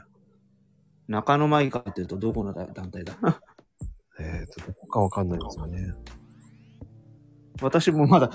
[1.09, 3.17] 中野舞香っていうとどこの団体だ？
[4.19, 5.93] えっ、と、どこかわかんないんですよね。
[7.63, 8.31] 私もまだ、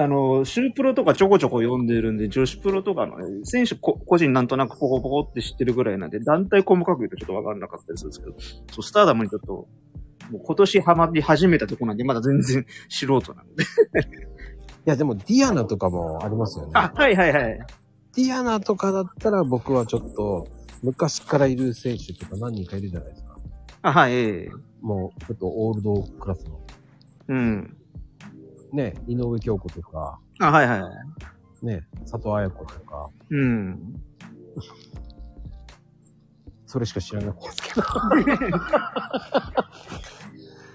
[0.00, 8.34] あの、シュープロとかちょこちょこ読んでるんで、女子プロとかのね選手こ個人なんとなくポコポコって知ってるぐらいなんで、団体細かく言うとちょっとわかんなかったりするんですけど、
[8.72, 9.52] そう、スターダムにちょっと、
[10.30, 13.64] もう今年ハマり始めたとこなんで、まだ全然素人なんで。
[13.64, 13.66] い
[14.84, 16.72] や、でもディアナとかもありますよね。
[16.74, 17.58] あ、はいはいはい。
[18.14, 20.46] ディアナとかだったら僕はちょっと、
[20.84, 23.36] 昔からいる選手とか何人かいるじゃないですか。
[23.82, 26.60] あ、はい、ええもう、ちょっとオールドクラスの。
[27.30, 27.77] うん。
[28.72, 30.90] ね、井上京子とか、あ、はいはいは
[31.62, 31.66] い。
[31.66, 34.02] ね、佐藤綾子とか、うん。
[36.66, 37.82] それしか知らないんですけど。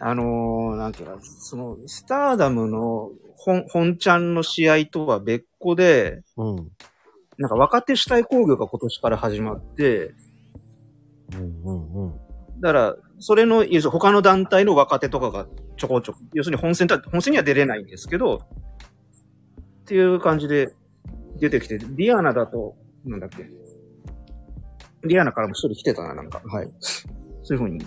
[0.05, 6.55] あのー、なんていうか、その、スターダムの本、本ちゃんの試合とは別個で、うん。
[7.37, 10.13] なんか若手主体工業が今年から始まって、
[11.33, 12.22] うんうんうん。
[12.63, 18.39] だから、それの、他の団体の若手とかがちょこちょこ、要するに本戦本戦には出れないんですけど、っ
[19.83, 20.73] ていう感じで
[21.41, 23.49] 出てきて、ディアナだと、なんだっけ？
[25.05, 26.41] ディアナからも一人来てたな、なんか。
[26.45, 26.69] はい。
[27.43, 27.85] そういう風に。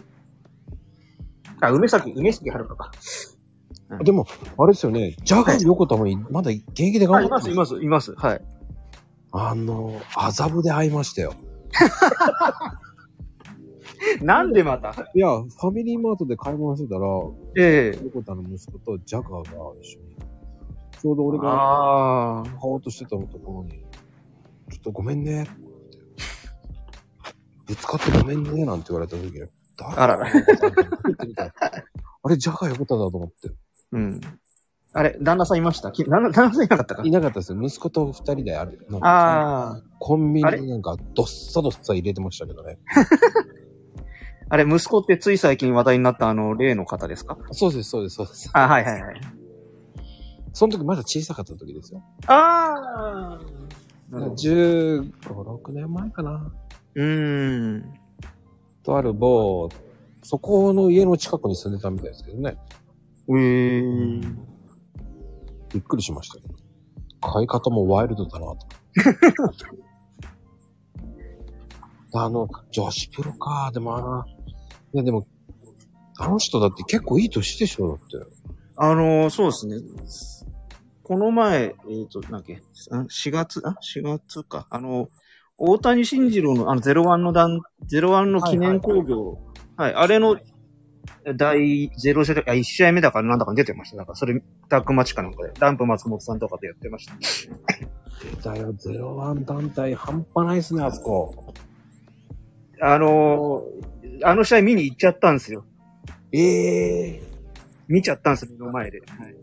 [1.63, 2.91] あ、梅咲、梅咲遥か。
[4.05, 4.27] でも、
[4.59, 8.15] あれですよね、ジャガー横田もいまだ現役であ、います、頑張っています、います。
[8.15, 8.45] はい。
[9.33, 11.33] あの、麻布で会いましたよ。
[14.23, 14.95] なんでまた？
[15.15, 17.07] いや、ファミリーマートで買い物してたら、
[17.57, 19.41] ええ横田の息子とジャガーが
[19.83, 20.17] 一緒に、
[21.01, 22.45] ちょうど俺がああ。
[22.45, 23.71] 買おうとしてたところに、
[24.71, 25.51] ちょっとごめんね、って
[27.67, 29.33] ぶつかってごめんね、なんて言われた時に、
[29.79, 30.31] 誰あららあ
[32.29, 33.51] れ、ジャガー横田だと思って。
[33.93, 34.21] うん。
[34.93, 35.93] あれ、旦那さんいました？
[35.93, 37.03] き旦那さんいなかったか？
[37.05, 37.61] いなかったですよ。
[37.63, 38.87] 息子と二人である。
[39.03, 39.83] ああ。
[39.99, 42.79] コンビニになんか、どっさどっさ入れてましたけどね。
[44.49, 47.37] あれ、息子ってつい最近話題になったあの、例の方ですか？
[47.53, 48.51] そうです、そうです、そうです。
[48.53, 49.21] あ、はいはいはい。
[50.53, 52.03] その時まだ小さかった時ですよ。
[52.27, 53.41] ああ。
[54.13, 56.53] 15、6年前かな。
[56.95, 57.95] うーん。
[58.85, 59.69] とある某、
[60.23, 62.57] そこの家の近くに住んでたみたいですけどね。
[63.29, 64.37] えー。
[65.75, 66.55] びっくりしましたけど。
[67.21, 68.59] 買い方もワイルドだなと。
[72.19, 73.71] あの、女子プロか。
[73.75, 74.25] でもあの、
[74.93, 75.27] いやでも、
[76.19, 78.05] あの人だって結構いい年でしょだって。
[78.77, 79.77] あのー、そうですね。
[81.03, 84.67] この前、えっ、と、なんだっけ、あ4月、あ ?4 月か。
[84.71, 85.09] あの、
[85.59, 89.39] 大谷慎次郎の、あの、01の段、01の記念工業、
[89.77, 90.37] はいあれの、
[91.37, 93.99] 第0試合、あ、1試合目だからなんだかに出てました。
[93.99, 97.15] だから、それ、タックマッチかなんかで、ダンプ松本さんとかでやってました。
[98.51, 101.55] だよ、01団体半端ないっすね、あそこ。
[102.81, 105.65] あのー、あの試合見に行っちゃったんですよ。
[106.33, 107.23] ええ
[107.89, 109.01] 見ちゃったんですよ、目の前で。
[109.01, 109.37] はい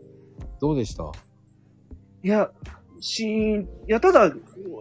[0.60, 1.04] どうでした？
[2.22, 2.50] いや、
[3.00, 4.32] しーん、いや、ただ、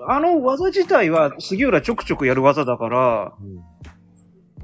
[0.08, 3.62] あの技自体は杉浦ちょくちょくやる技だから、うん。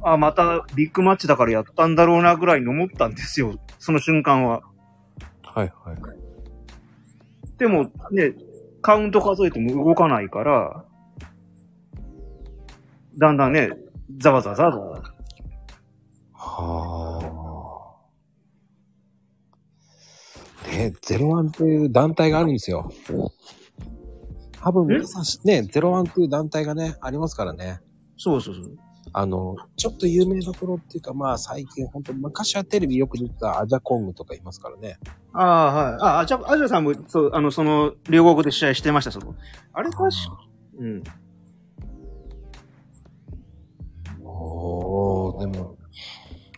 [0.02, 3.60] あ、またビッグマッチだからやったんだろうなぐらいに思ったんですよ。
[3.80, 4.62] その瞬間は。
[5.44, 5.98] はいはい。
[7.58, 8.34] でもね、
[8.82, 10.86] カウント数えても動かないから、
[13.18, 13.72] だんだんね、
[14.20, 14.99] ざわざわざわざわ。
[16.50, 17.20] は
[20.66, 20.70] あ。
[20.70, 22.92] ね、ゼロワンっていう団体があるんですよ。
[24.62, 27.80] 多分皆さん知ね、ゼロワンっていう団体がね、ありますからね。
[28.18, 28.78] そうそうそう。
[29.14, 35.00] あの、ちょっと有名どころっていうか、まあ最近本当昔はテレビよく出てたアジャコングとかいますからね。
[35.34, 35.94] ああ、はい。
[36.02, 39.34] あ、あじゃあ、アジャさんも、そう、あの、その、両国で試合してました、そこ。
[39.74, 40.30] あれかし、
[40.78, 41.04] うん。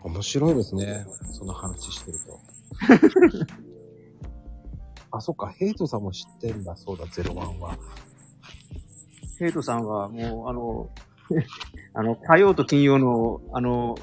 [0.04, 1.06] 面白いですね。
[1.32, 2.40] その話してると。
[5.12, 7.76] あ、そっか、ヘイトさんも知ってんだ、そうだ、ゼロワンは。
[9.38, 10.90] ヘイトさんはもう、あの、
[11.94, 13.96] あの、火曜と金曜の、あの、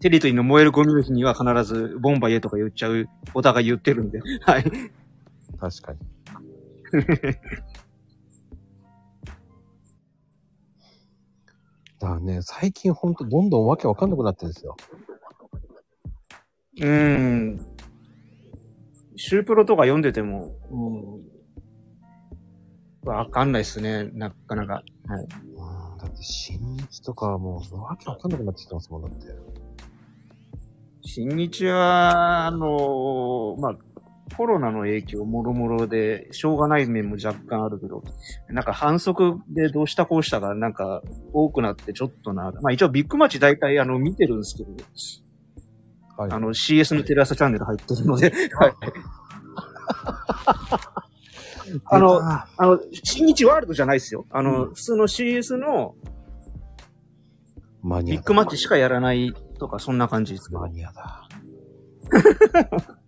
[0.00, 4.64] テリトリーの燃えるゴミの日には必ず、ボンバイエとか言っちゃう、お互い言ってるんで、はい。
[5.58, 5.98] 確かに。
[12.00, 14.74] だからね、最近ほんとどんどんわけわかんなくなってるんですよ。
[16.80, 17.60] うーん。
[19.16, 20.76] シュープロとか読んでても、う
[23.06, 23.08] ん。
[23.08, 24.72] わかんないっすね、なかなか。
[24.74, 24.84] はい。
[25.22, 25.26] う
[25.94, 29.26] ん、だって新日とかはもうわけわかんなくなってきてますもんだって。
[31.02, 33.76] 新日は、あのまあ、
[34.36, 38.02] コロナの影響もろもろで、しょうがない面も若干あるけど、
[38.48, 42.52] なんか反則でどうしたこうしたがなんか多くなってちょっとな。
[42.62, 44.70] まあ一応ビッグマッチ大体あの見てるんですけど、
[46.16, 46.32] はい。
[46.32, 48.74] あの CS のテレ朝チャンネル入ってるので、はい
[51.84, 54.26] あのあの、新日ワールドじゃないですよ。
[54.30, 55.94] あの、普通の CS の。
[58.04, 60.68] ビッグマッチしかやらないとか、そんな感じですマ。
[60.68, 61.28] ニアだ。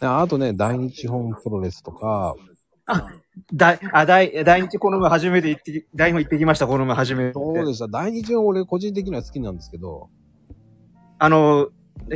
[0.00, 2.34] であとね、大日本プロレスとか、
[3.52, 7.32] 大、あ、大、大日この前初めて行ってき、大日も行ってきました、この前初めて。
[7.34, 7.88] そうでした。
[7.88, 10.08] 大日本俺個人的には好きなんですけど、
[11.18, 11.68] あの、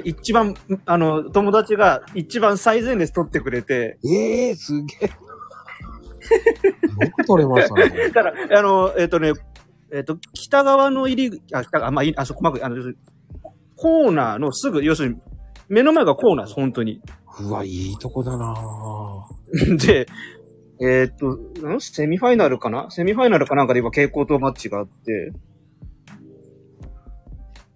[0.05, 0.55] 一番、
[0.87, 5.07] あの、友達が一番最前列取ってくれて、ええー、すげえ。
[7.05, 8.11] よく撮れましたね。
[8.15, 9.33] だから、あの、えっ、とね、
[9.93, 12.77] えっ、と、北側の入り、あ、北側、まあ、いあそこまで、あの、
[13.77, 15.17] コーナーのすぐ、要するに、
[15.69, 17.01] 目の前がコーナーです、本当に。
[17.41, 19.77] うわ、いいとこだなぁ。
[19.87, 20.07] で、
[20.81, 21.33] えっ、と、
[21.69, 21.81] ん？
[21.81, 22.91] セミファイナルかな？
[22.91, 25.33] セミファイナルかなんかで今、蛍光灯マッチがあって、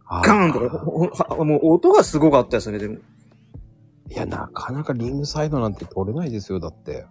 [0.06, 2.98] あガーンとか、もう音がすごかったですね、でも。
[4.10, 7.06] いや、なかなかリングサイドなんて撮れないですよ、だって。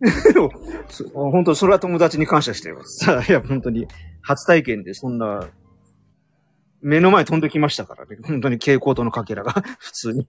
[0.88, 3.04] す本当、それは友達に感謝しています。
[3.28, 3.86] いや、本当に、
[4.22, 5.48] 初体験でそんな、
[6.82, 8.18] 目の前飛んできましたからね。
[8.22, 10.26] 本当に蛍光灯のかけらが、普通に。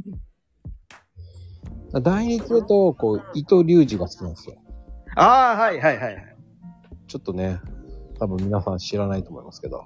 [2.01, 4.55] 大日だと、こう、伊藤隆二が好きなんですよ。
[5.15, 6.35] ああ、はいはいはいはい。
[7.07, 7.59] ちょっとね、
[8.19, 9.85] 多分皆さん知らないと思いますけど。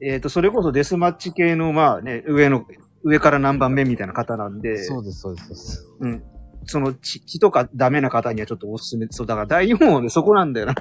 [0.00, 2.64] えっ、と、それこそデスマッチ系の、まあね、上の、
[3.04, 5.88] 上から何番目みたいな方なんで、そうです、そうです、そうです。
[6.00, 6.22] うん。
[6.64, 9.06] その血、血とかダメな方にはちょっとおすすめ。
[9.10, 10.74] そう、だから大日本はね、そこなんだよな。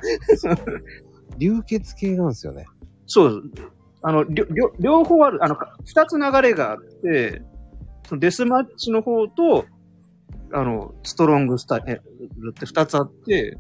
[1.38, 2.66] 流血系なんですよね。
[3.08, 3.44] そう。
[4.04, 7.42] あの、りょ、りょ、両方ある、あの、か二つ流れがあって、
[8.08, 9.66] そのデスマッチの方と、
[10.54, 12.02] あの、ストロングスタイル
[12.52, 13.58] って二つあって、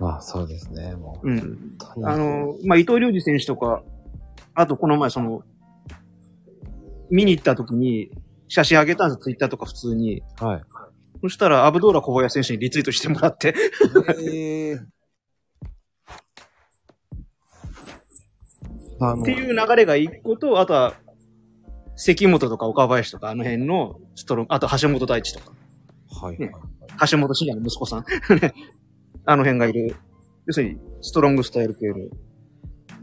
[0.00, 1.30] まあ、そうですね、もう。
[1.30, 1.76] うん。
[2.02, 3.82] あ、の、まあ、伊藤隆二選手とか、
[4.54, 5.42] あとこの前その、
[7.10, 8.10] 見に行った時に、
[8.48, 10.22] 写真あげたんです、ツイッターとか普通に。
[10.40, 10.62] はい。
[11.22, 13.54] そしたら、アブドーラ小林選手にリツイートしてもらって、
[14.20, 14.78] ええ
[19.00, 20.94] あのっていう流れが一個と、あとは、
[21.96, 25.52] 関本とか岡林とか、あの辺のストロン、あと橋本大地とか、
[26.26, 26.60] はい、ねは
[27.06, 27.10] い。
[27.10, 28.04] 橋本慎也の息子さん。
[29.26, 29.96] あの辺がいる。
[30.46, 31.94] 要するに、ストロングスタイル系の、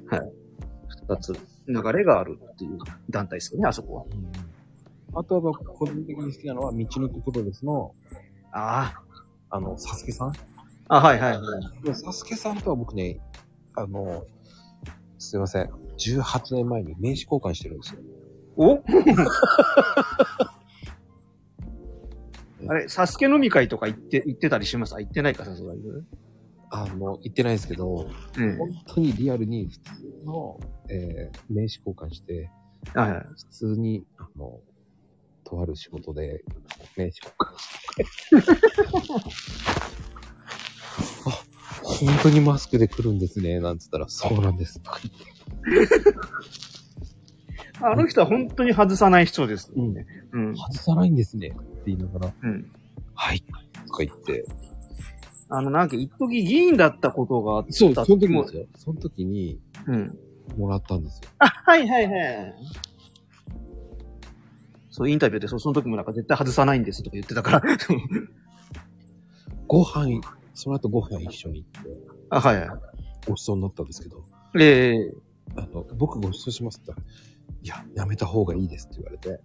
[0.08, 0.32] はい。
[1.08, 1.34] 二つ
[1.68, 2.78] 流れがあるっていう
[3.10, 4.06] 団体ですよね、あそこは。
[4.12, 4.52] うん
[5.14, 7.94] あとは僕、個人的に好きなのは、道のくプロレスの、
[8.54, 8.94] あ
[9.50, 10.30] あの、サスケさん。
[10.30, 10.34] あ。
[10.88, 11.84] あ、はいはいはい。
[11.84, 13.20] でサスケさんとは僕ね、
[13.76, 14.24] あの、
[15.18, 15.70] すいません。
[15.98, 18.02] 18年前に名刺交換してるんですよ。
[18.58, 18.84] お？
[22.68, 24.94] あれ、サスケ飲み会とか行って、行ってたりします？
[24.96, 25.82] あ、行ってないか、さすがに。
[26.70, 28.58] あの、言ってないですけど、うん。
[28.58, 29.92] 本当にリアルに普通
[30.26, 30.60] の、
[30.90, 32.50] えー名刺交換して、
[32.94, 33.26] はいはい。
[33.36, 34.60] 普通に、あの、
[35.44, 36.44] とある仕事で
[36.96, 37.70] 名刺交換し
[38.30, 39.26] て。
[41.26, 41.30] あ、
[41.84, 44.80] 本当にマスクで来るんですね、なんつったら、そうなんです。
[44.82, 45.12] とか言
[45.84, 46.00] って
[47.84, 49.72] あの人は本当に外さない人です。
[49.76, 49.96] うん。
[50.32, 50.56] うん。
[50.56, 52.72] 外さないんですね、って言いながら、うん。
[53.14, 53.42] はい、
[53.88, 54.46] とか言って。
[55.50, 58.46] あの、なんか、一時議員だったことがあったそう、その時も。
[58.78, 60.18] その時に、うん。
[60.58, 61.30] もらったんですよ。
[61.40, 62.56] あ、はいはいはい。
[64.90, 67.62] そう、インタビューで、そうその時もなんか絶対外さないんですとか言ってたから。
[69.68, 70.22] ご飯、
[70.54, 71.90] その後ご飯一緒に行って、
[72.30, 72.68] あ、はいはい。
[73.26, 74.24] ご馳走になったんですけど、
[74.60, 75.14] ええ
[75.56, 76.94] あの、僕ご馳走しますって
[77.62, 79.40] いや、やめた方がいいですって言われて。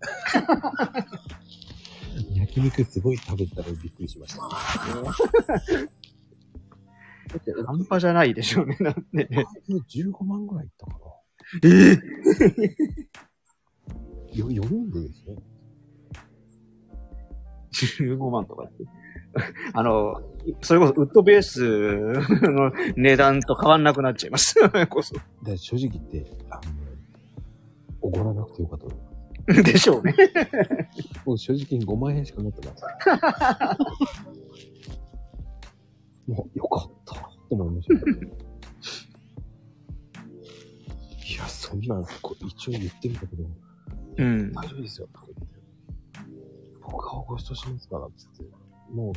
[2.35, 4.43] 焼肉すごい食べたらびっくりしました。
[7.67, 8.77] 半端じゃないでしょうね。
[8.81, 10.99] なんでね15万ぐらいいったかな。
[11.65, 11.69] え
[14.33, 15.37] え よ、4人でですね。
[18.07, 18.85] 15万とかって。
[19.75, 20.23] あの、
[20.63, 21.61] それこそウッドベース
[22.43, 24.55] の値段と変わんなくなっちゃいます。
[24.89, 25.15] こそ。
[25.43, 26.63] で、正直言って、あの、
[28.07, 29.05] おごらなくてよかったと思
[29.59, 29.63] う。
[29.63, 30.15] でしょうね。
[31.25, 32.85] もう正直に5万円しか持ってます。
[36.27, 37.15] もう、よかった。
[37.15, 37.95] と思いました。
[37.95, 37.99] い
[41.37, 43.45] や、そんなん、こう一応言ってみたけど、
[44.19, 44.53] うん。
[44.53, 45.57] 大丈夫ですよ、とか言って。
[46.81, 48.45] 僕がご馳走しますから、つって。
[48.93, 49.15] もう、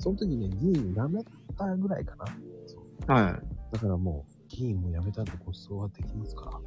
[0.00, 1.24] その時ね、議員辞め
[1.56, 2.26] たぐらいかな。
[2.66, 3.40] そうは
[3.72, 6.60] だからもう、議員も辞めたんでご馳走はできますから。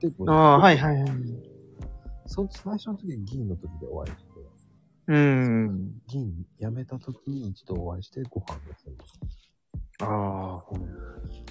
[0.00, 1.10] で、ああ、はいはいはい。
[2.26, 4.28] その最初の時銀の時でお会いして、
[5.08, 6.02] うん。
[6.06, 8.96] 銀辞めた時に一度お会いしてご飯をする。
[10.00, 10.64] ああ、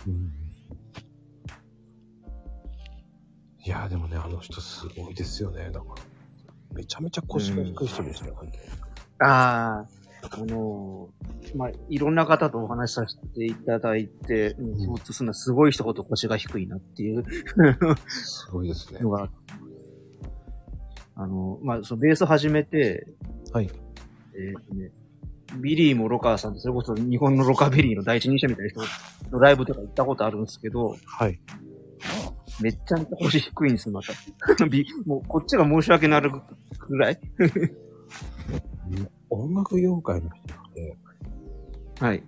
[0.08, 0.32] うん。
[3.66, 5.72] いやーでもね、あの人すごいですよね。
[5.72, 5.96] だから。
[6.74, 8.38] めちゃめちゃ腰が低い人でしたよ、
[9.20, 9.88] ああ、
[10.32, 17.24] あのーまあ、いろんな方とお話しさせていただいて、うん共通するのはすごい一言腰が低いなっていう
[18.08, 19.10] すごいですねの。
[19.10, 19.30] が、
[21.16, 23.08] あの、まあ、そのベース始めて、
[23.52, 23.70] はい。
[24.36, 24.92] えーとね、
[25.60, 28.82] ビリーもロカーさんと、それこそ日本のロカビリーの第一人者みたいな人
[29.32, 31.40] のライブとか行ったことあるんですけど、はい。
[32.62, 34.66] めっちゃ腰低いんですよ、また。
[34.66, 36.32] びもうこっちが申し訳なる
[36.90, 37.20] ぐらい。
[39.30, 40.98] 音楽業界の人って、
[42.00, 42.24] はい。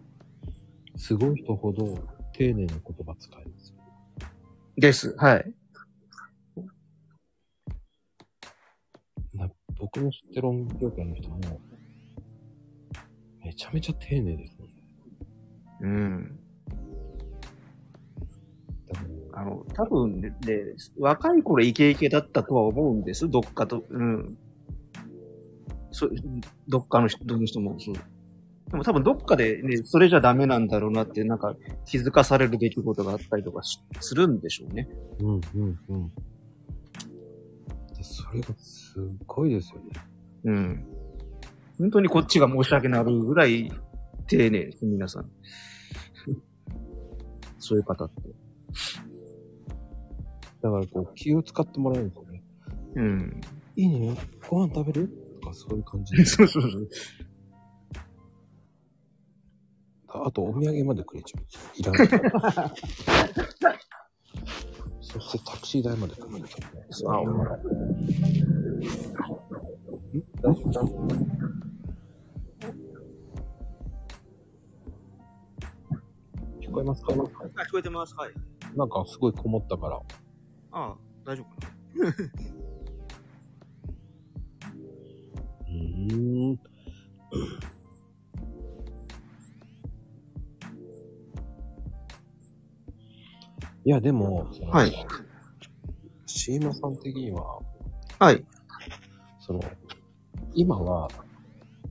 [0.97, 1.97] すごい人ほど
[2.33, 3.75] 丁寧な言葉使いますよ。
[4.77, 5.15] です。
[5.17, 5.53] はい。
[9.33, 11.39] な僕の知ってる音楽業界の人も、
[13.43, 14.71] めちゃめちゃ丁寧ですよね。
[15.81, 16.39] うん。
[19.33, 23.29] あの、多分ね、で若い頃イケイケだったとは思うんです。
[23.29, 24.37] どっかと、うん。
[25.91, 26.09] そ
[26.67, 27.95] どっかの人の人もそう。
[28.71, 34.87] でも多分どっかでね、それじゃダメなんだろうなって、なんか気づかされる出来事があったりとかしするんでしょうね。
[35.19, 36.07] うんうんうん。
[37.95, 39.85] でそれがすっごいですよね。
[40.45, 40.85] うん。
[41.79, 43.71] 本当にこっちが申し訳なるぐらい
[44.27, 45.31] 丁寧です、皆さん。
[47.57, 48.21] そういう方って。
[50.61, 52.43] だからこう気を使ってもらえるんですよね。
[52.95, 53.41] うん。
[53.75, 54.15] いいね
[54.47, 55.28] ご飯食べる？
[55.41, 56.25] とかそういう感じで。
[56.25, 56.89] そうそうそう。
[60.11, 61.43] あとお土産までくれちゃう。
[61.77, 62.07] いらない。
[65.01, 66.85] そしてタクシー代までくれちゃうね。
[67.07, 67.33] あ、お前。
[67.33, 67.61] ん
[70.41, 70.69] 大丈夫？
[70.71, 71.07] 大丈夫？
[76.61, 77.13] 聞こえますか？
[77.13, 77.17] 聞
[77.71, 78.15] こえてます。
[78.15, 78.31] はい。
[78.75, 79.95] なんかすごいこもったから。
[80.71, 86.59] ああ、大丈夫かうーん。
[93.85, 94.93] いや、でも、はい。
[96.25, 97.59] シーマさん的には、
[98.19, 98.45] はい。
[99.39, 99.61] その、
[100.53, 101.07] 今は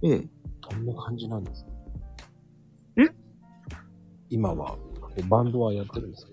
[0.02, 0.26] ええ。
[0.70, 1.70] どんな感じなんですか？
[3.02, 3.14] ん
[4.30, 4.76] 今は、
[5.28, 6.32] バンドはやってるんですか？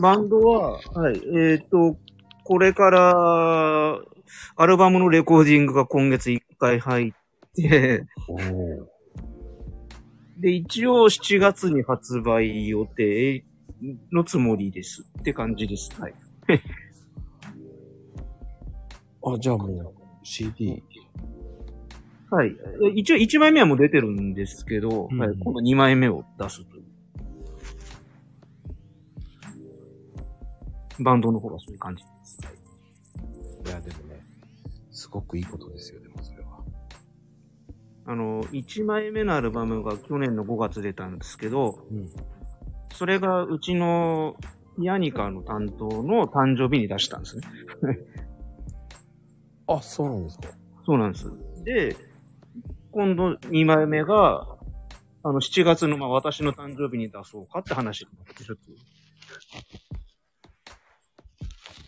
[0.00, 1.22] バンドは、はい。
[1.36, 1.96] えっ、と、
[2.44, 3.98] これから、
[4.56, 7.12] アルバムのレコーディングが今月1回入っ
[7.54, 8.04] て。
[10.38, 13.44] で、一応7月に発売予定
[14.12, 15.04] のつもりです。
[15.20, 15.90] って感じです。
[16.00, 16.14] はい。
[19.26, 20.82] あ、じゃあもう CD。
[22.30, 22.56] はい。
[22.84, 26.84] え一応1枚目はもう出てるんですけど、うんはい、今度2枚目を出すという。
[31.00, 32.38] バンドの方がそういう感じです。
[33.66, 34.20] いや、でもね、
[34.90, 36.14] すごくいいことですよ、でも。
[38.06, 42.06] あの、1枚目のアルバムが去年の5月出たんですけど、うん。
[42.92, 44.36] それがうちの
[44.78, 47.42] ピアニカの担当の誕生日に出したんですね。
[49.66, 50.48] あ、そうなんですか？
[50.84, 51.26] そうなんです。
[51.64, 51.96] で、
[52.92, 54.58] 今度2枚目が、
[55.22, 58.78] あの、7月の、まあ、私の誕生日に出そうかって話になってるっていう。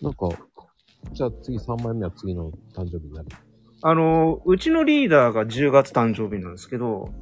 [0.03, 0.29] なんか、
[1.12, 3.29] じゃあ次3枚目は次の誕生日になる。
[3.83, 7.12] あの、うちのリーダーが10月誕生日なんですけど、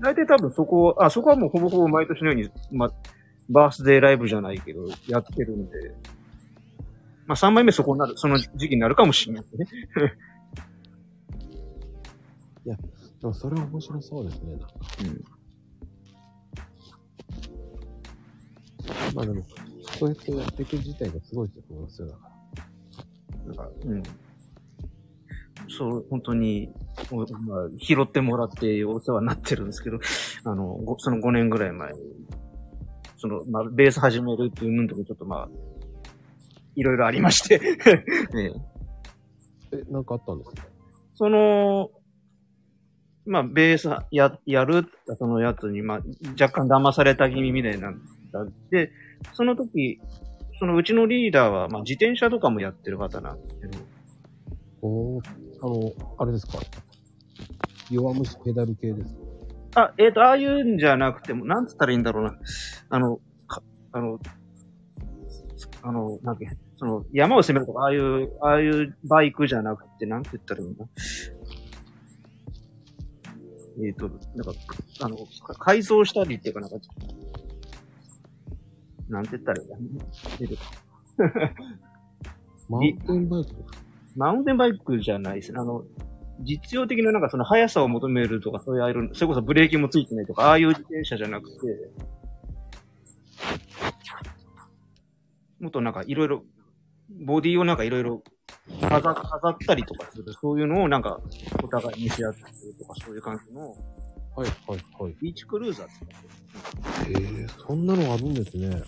[0.00, 2.90] 大体多分そこ、あ、そこはもうほぼほぼ毎年のように、ま、
[3.48, 5.94] バースデーライブじゃないけど、やってるんで、
[7.26, 9.66] まあ3枚目そこになる、その時期になるかもしれないですね。
[13.22, 14.50] でもそれは面白そうですね。
[14.50, 14.66] なんか
[19.14, 19.44] まあでも、
[19.98, 22.08] そうやってやっていく自体がすごいと思いますよ。
[22.08, 22.30] だか
[23.46, 23.46] ら。
[23.46, 24.02] なんか、うん。
[25.76, 26.70] そう、本当に、
[27.10, 27.26] おまあ、
[27.78, 29.98] 拾ってもらってお世話になってるんですけど、
[30.44, 31.98] あの、ごその5年ぐらい前に、
[33.16, 35.48] その、まあ、ベース始めるっていうのとこちょっとまあ、
[36.74, 37.78] いろいろありまして、ね
[39.72, 40.66] え、なんかあったんですか？
[41.14, 41.90] その、
[43.24, 45.98] まあ、ベースや、やるってそのやつに、まあ、
[46.40, 48.00] 若干騙された気味みたいなん
[48.32, 48.90] だって、
[49.32, 50.00] その時、
[50.58, 53.78] そのうちのリーダーは、まあ、自転車とかもやってる方なんですけど、
[54.82, 55.22] おー
[55.62, 56.58] あの、あれですか？
[57.90, 59.20] 弱虫ペダル系ですか？
[59.74, 62.36] あ、えっ、と、ああいうんじゃなくても、なんつったらいいんだろうな。
[62.90, 63.62] あの、か、
[63.92, 64.18] あの、
[65.82, 70.84] あの、なんていうそその、山を攻めるとか、ああいう、ああいうバイクじゃなくて、なんて言ったらいいんだ。
[73.84, 74.52] えっ、と、なんか、
[75.00, 76.76] あの、か改造したりっていうかなんか、
[79.08, 80.04] なんて言ったらいいんだ？
[80.38, 80.62] 出てこ
[82.68, 83.81] マウンテンバイクとか？
[84.16, 85.58] マウンテンバイクじゃないですね。
[85.60, 85.84] あの、
[86.40, 91.56] 実用的ななんかその速さを求めるとか、そういうああいう、それこそブレーキもついてないとか、ああいう自転車じゃなくて、
[95.60, 96.42] もっとなんかいろいろ、
[97.24, 98.22] ボディをなんかいろいろ
[98.80, 101.20] 飾飾ったりとかする、そういうのをなんか
[101.62, 102.46] お互い見せ合ってる
[102.78, 103.74] とか、そういう感じの、は
[104.38, 105.14] いはいはい。
[105.20, 108.82] ビーチクルーザーって言うんですへえ、そんなのがあるんですね。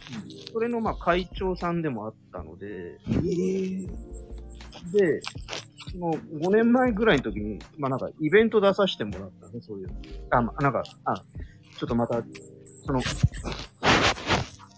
[0.53, 2.99] それのまあ会長さんでもあったので、え
[3.83, 4.44] え
[4.93, 5.21] で、
[5.93, 9.91] その5年前ぐらいの時に、まあなんかイベント出させてもらったね、そういう。
[10.31, 12.23] あ、まなんか、あ、ちょっとまた、
[12.85, 13.01] その、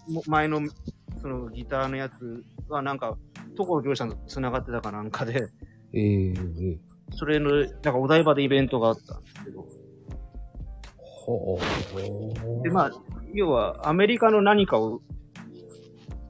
[0.09, 0.61] も前の、
[1.21, 3.17] そのギターのやつはなんか、
[3.55, 5.49] 所ジョージさんと繋がってたかなんかで、
[5.93, 6.79] ええええ
[7.11, 9.65] それの、なんかお台場でイベントがあったんですけど、
[10.97, 12.63] ほう。
[12.63, 12.91] で、まあ、
[13.33, 15.01] 要はアメリカの何かを、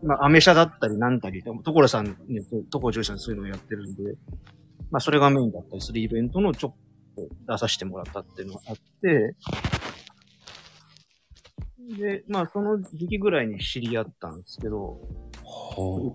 [0.04, 2.42] まあ、アメ車だったりなんたり、所さんね、
[2.72, 4.16] 所ジョージさんそういうのをやってるんで、
[4.92, 6.76] まあ、それがメインだったりするイベントのちょっ
[7.16, 9.36] と出させてもらったっていうのがあって、
[11.98, 15.00] で、まあ、その時期ぐらいに知り合ったんですけど、
[15.44, 16.10] ほ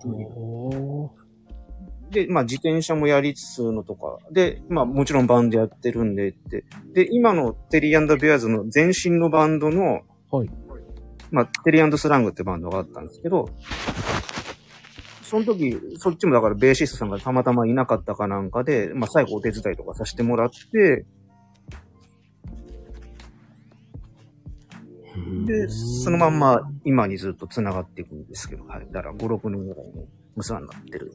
[2.11, 6.63] で、まあ、自転車もやりつつのとか、で、まあ、もちろんバンドやってるんでって、
[6.93, 10.49] で、今のテリーベアーズの前身のバンドの、はい。
[11.33, 13.49] まあ、テリースラングってバンドがあったんですけど、
[15.23, 21.07] その時、そっちもだからベーシストさんがたまたまいなかったかなんかで、まあ、最後お手伝いとかさせてもらって、
[25.17, 28.87] うで、そのまんま今にずっと繋がっていくんですけど、はい。
[28.91, 30.05] だから5、6年ぐらいに
[30.35, 31.11] お世話になってる。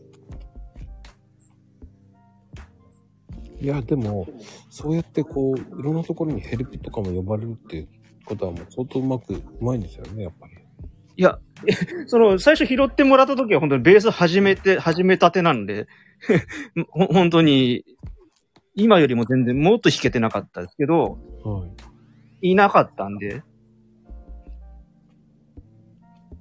[3.60, 4.26] いや、でも、
[4.68, 7.88] そうやってこう、いろんなところにヘルプとかも呼ばれるっていう
[8.28, 10.54] ことはもう相当うまく、うまいんですよね、やっぱり。
[11.16, 11.38] いや、
[12.06, 15.86] その、最初拾ってもらった時は本当にベース始めて、始めたてなんで、
[16.90, 17.84] ほ本当に、
[18.74, 21.66] 今よりも全然もっと弾けてなかったですけど、は
[22.40, 22.50] い。
[22.50, 23.42] いなかったんで、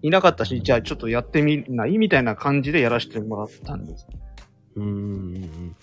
[0.04, 1.98] いなかったし、じゃあちょっとやってみない？
[1.98, 4.08] みたいな感じでやらせてもらったんです。
[4.76, 5.76] うーん。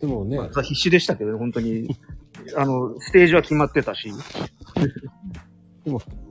[0.00, 1.96] でもね、まあ必死でしたけど、本当に。
[2.56, 4.12] あの、ステージは決まってたし。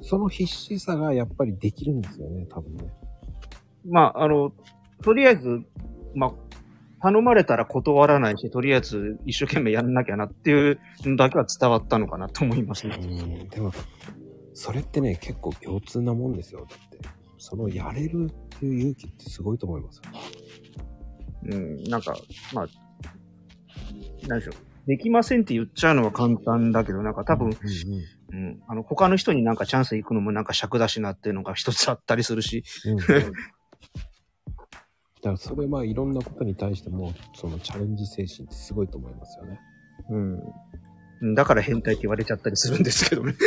[0.01, 2.91] その必死さがやっぱりできるんですよね、多分ね。
[3.85, 4.53] まあ、あの、
[5.01, 5.61] とりあえず、
[6.15, 6.33] まあ、
[7.01, 12.97] 頼まれたら断らないし、とりあえず一生懸命やんなきゃなっていうのだけは伝わったのかなと思いますね。
[13.01, 13.49] うん。
[13.49, 13.71] でも、
[14.53, 16.67] それってね、結構共通なもんですよ。
[16.69, 16.99] だって、
[17.39, 20.03] そのやれるっていう勇気ってすごいと思いますよ。
[21.43, 22.15] うん、なんか、
[22.53, 22.67] まあ、
[24.27, 24.53] 何でしょう。
[24.87, 28.03] できませんって言っちゃうのは簡単だけど、なんか多分、うんうんうん、
[28.67, 32.97] あの、他の人になんかチャンス行くのもなんか尺出しなっていうのが一つあったりするし、うん
[35.21, 39.59] だからそれまあいろんなことに対してもそのチャレンジ精神ってすごいと思いますよね。
[40.09, 40.39] うん。
[41.21, 43.35] うんだから変態って言われちゃったりするんですけどね。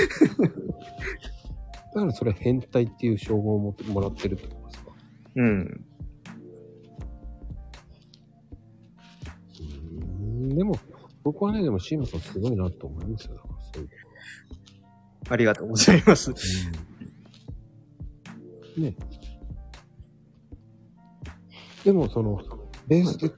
[1.95, 4.93] だからそれ変態っていう称号をももらってるってことですか？
[5.35, 5.85] うん。
[9.91, 9.93] う
[10.47, 10.76] んでも
[11.24, 13.35] 僕はねでもシームさんすごいなと思いますよ。
[13.35, 13.89] だからそういう
[15.28, 16.32] ありがとうございます。
[16.34, 16.40] と
[18.76, 18.94] うんね。
[21.84, 22.40] でもその
[22.86, 23.28] ベースで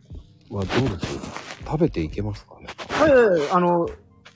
[0.50, 1.70] はどうですか？
[1.72, 2.66] 食べていけますかね？
[2.90, 3.88] はいはいはい、あの、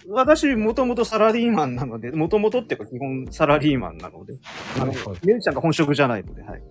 [0.09, 4.39] 私、もともとサラリーマンなので、もともとっていうか基本サラリーマンなので、
[4.77, 6.63] あの、はいミュージシャンが本職じゃないので、はい。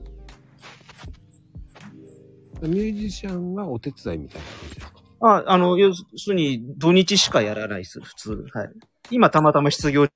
[2.62, 5.00] ミュージシャンがお手伝いみたいな感じですか？
[5.22, 8.46] あ、あの、要するに土日しかやらないです、普通。
[8.54, 8.70] はい。
[9.12, 10.08] 今たまたま失業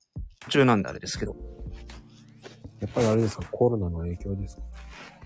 [0.48, 1.36] 中なんであれですけど。
[2.80, 3.44] やっぱりあれですか？
[3.50, 4.62] コロナの影響ですか？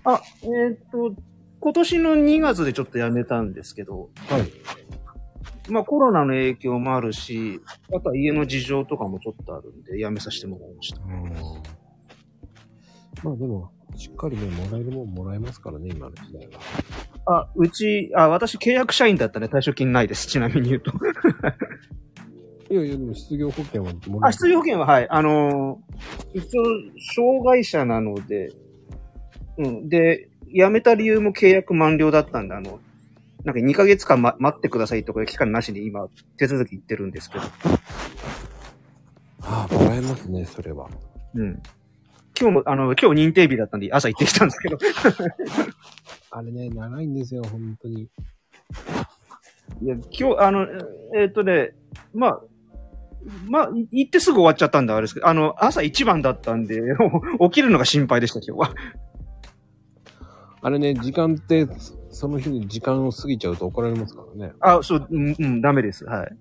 [0.05, 1.13] あ、えーっと、
[1.59, 4.49] 今年の2月でちょっと辞めたんですけど、はい。
[5.69, 7.59] まあコロナの影響もあるし、
[7.93, 11.01] あとは家の事情とかもちょっとあるんで、辞めさせてもらいました。
[13.23, 16.47] まあでも、しっかりね、もらえるもんもらえますからね、今の時代
[17.25, 17.41] は。
[17.41, 20.93] あ、うち、あ、私契約社員だったね、退職金ないです、ちなみに言うと。
[22.69, 25.07] いやいや、でも失業保険はもらあ、失業保険は、はい。
[25.09, 26.63] あのー一応、
[27.15, 28.53] 障害者なので、
[29.57, 29.89] うん。
[29.89, 32.79] で、辞めた理由も契約満了だったんで、あの、
[33.43, 36.07] なんか2ヶ月間、ま、待ってくださいとかいう期間なしに今、
[36.37, 37.43] 手続き行ってるんですけど。
[39.41, 40.89] ああ、もらえますね、それは。
[41.33, 41.61] うん。
[42.39, 44.77] 今日も、あの、今日認定日だったんで、朝行ってきたんですけど。
[46.31, 48.09] あれね、長いんですよ、本当に。
[49.81, 50.67] いや、今日、あの、
[51.15, 51.73] えーっとね、
[52.13, 52.41] まあ、
[53.47, 56.81] まあ、い行ってすぐ終わっちゃったんだ、あれですけど、あの、朝一番だったんで、
[57.41, 58.75] 起きるのが心配でした、今日は。
[60.61, 61.67] あれね、時間って、
[62.09, 64.53] その日に時間を過ぎちゃうと怒られますからね。
[64.59, 66.05] あ、そう、うん、うん、ダメです。
[66.05, 66.37] はい。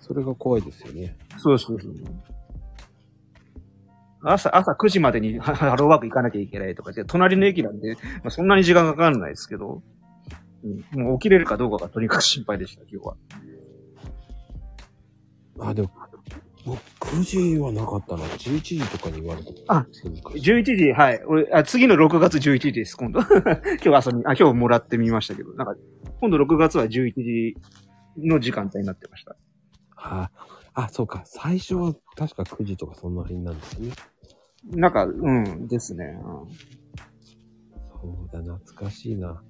[0.00, 1.16] それが怖いですよね。
[1.38, 1.92] そうそうそう。
[4.22, 9.82] 朝、朝9時までにハ ハローワーク行かなきゃいけないとかで、隣の駅なんで、まあ、そんなに時間かかんないですけど、
[10.94, 13.16] うん、もう起きれるかどうかがとにかく心配でした、今日は。
[15.58, 15.90] あ、でも、
[16.64, 16.80] 僕
[17.18, 17.22] 9
[17.54, 18.24] 時はなかったな。
[18.24, 19.50] 11時とかに言われた。
[19.68, 21.22] あそうか11時、はい。
[21.26, 23.20] 俺、あ次の6月11時です、今度。
[23.82, 25.76] 今日朝に、あ、今日もらってみましたけど、なんか、
[26.20, 27.56] 今度6月は11時
[28.16, 29.36] の時間帯になってました。
[29.96, 30.30] あ、
[30.72, 31.22] あ、そうか。
[31.26, 33.92] 最初は確か9時とかそんな辺なんですよね。
[34.70, 36.18] なんか、うん、ですね。
[36.24, 36.84] うん
[38.04, 39.42] そうだ、懐かしいな。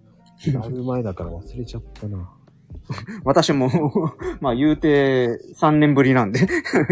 [0.53, 2.33] だいぶ前だから忘れちゃったな。
[3.25, 3.71] 私も、
[4.41, 6.47] まあ言うて3年ぶりなんで、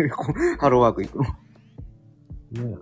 [0.58, 1.24] ハローワーク行くの。
[2.64, 2.76] ね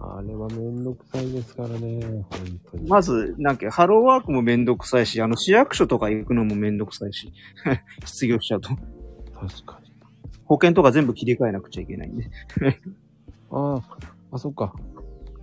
[0.00, 2.00] あれはめんどくさいですからね。
[2.30, 2.88] 本当に。
[2.88, 7.32] まず、なんか、ハローワークもめんどくさいし、あの、市役所とか行くのもめんどくさいし、
[8.04, 8.68] 失業しちゃうと。
[8.68, 9.92] 確かに。
[10.44, 12.30] 保険とか全部切り替えなくちゃいけないんで。
[13.50, 13.82] ああ、
[14.30, 14.72] あ、そっか。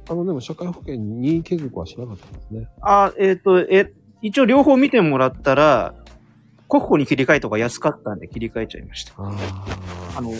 [0.09, 2.67] あの、でも社会保険に継続はしなかったんですね。
[2.81, 5.95] あ、えっ、と、え、一応両方見てもらったら、
[6.67, 9.13] 国庫に切り替えとか安かったんで切り替えちゃいました。
[9.17, 9.31] あ
[10.17, 10.31] あの、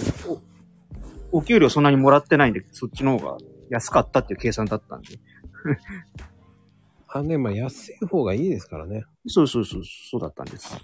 [1.31, 3.37] お、お給料そんなにもらってないんで、そっちの方が
[3.69, 5.19] 安かったっていう計算だったんで。
[7.07, 7.19] あ。
[7.19, 9.03] あ、ね、まあ安い方がいいですからね。
[9.27, 10.77] そうそうそう、そうだったんです。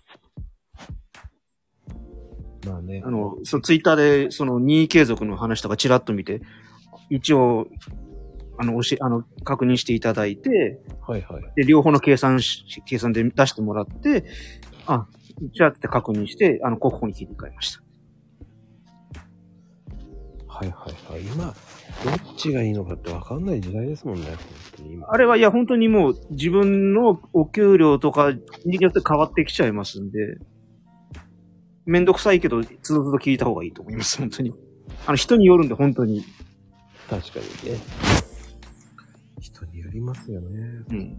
[2.65, 3.09] まあねあ。
[3.09, 3.95] の、そのツイッター
[4.27, 6.41] で、その任意継続の話とかチラッと見て、
[7.09, 7.67] 一応、
[8.59, 11.43] あの、教え、あの、確認していただいて、はいはい。
[11.55, 14.23] で、両方の計算し、計算で出してもらって、
[14.85, 15.07] あ、
[15.53, 17.81] じゃあって確認して、あの、国庫に切り替えました。
[20.47, 21.21] はいはいはい。
[21.21, 21.51] 今、ど
[22.31, 24.25] っちがいいのかってわかんない時代ですもんね。
[24.25, 24.37] 本
[24.77, 25.07] 当に今。
[25.09, 28.31] あれは、いや、本当にもう自分のお給料とか
[28.65, 30.37] によって変わってきちゃいますんで、
[31.85, 34.53] めんどくさいけど、つどつど聞いた方がいいと思います、本当に。
[35.07, 36.23] あの、人によるんで、本当に。
[37.09, 37.79] 確かにね。
[39.39, 40.59] 人によりますよね。
[40.89, 41.17] うん。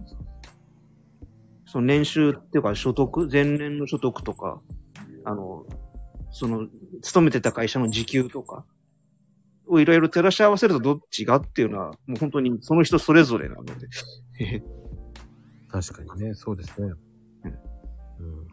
[1.72, 4.60] その年収っていうか、所得、前年の所得とか、
[5.24, 5.64] あの、
[6.30, 6.68] その、
[7.00, 8.66] 勤めてた会社の時給とか、
[9.66, 13.72] をいろいろ照らし合わせるとどっちがっていうのは、もう本当にその人それぞれなので。
[15.70, 16.92] 確かにね、そうですね。
[17.44, 17.52] うん。
[17.52, 18.46] うんうん。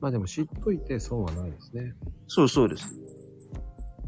[0.00, 1.92] まあでも知っといて損はないですね。
[2.28, 2.98] そうそうです。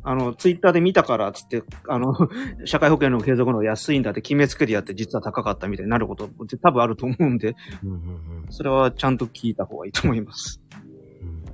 [0.08, 2.14] あの、ツイッターで見たからっつって、あの、
[2.64, 6.30] 社会保険の継続の安いんだって決めつけてやって実は高かったみたいになること
[6.62, 8.46] 多分あると思うんで、うんうんうん。
[8.50, 10.62] それはちゃんと聞いた方がいいと思います。
[11.22, 11.44] うん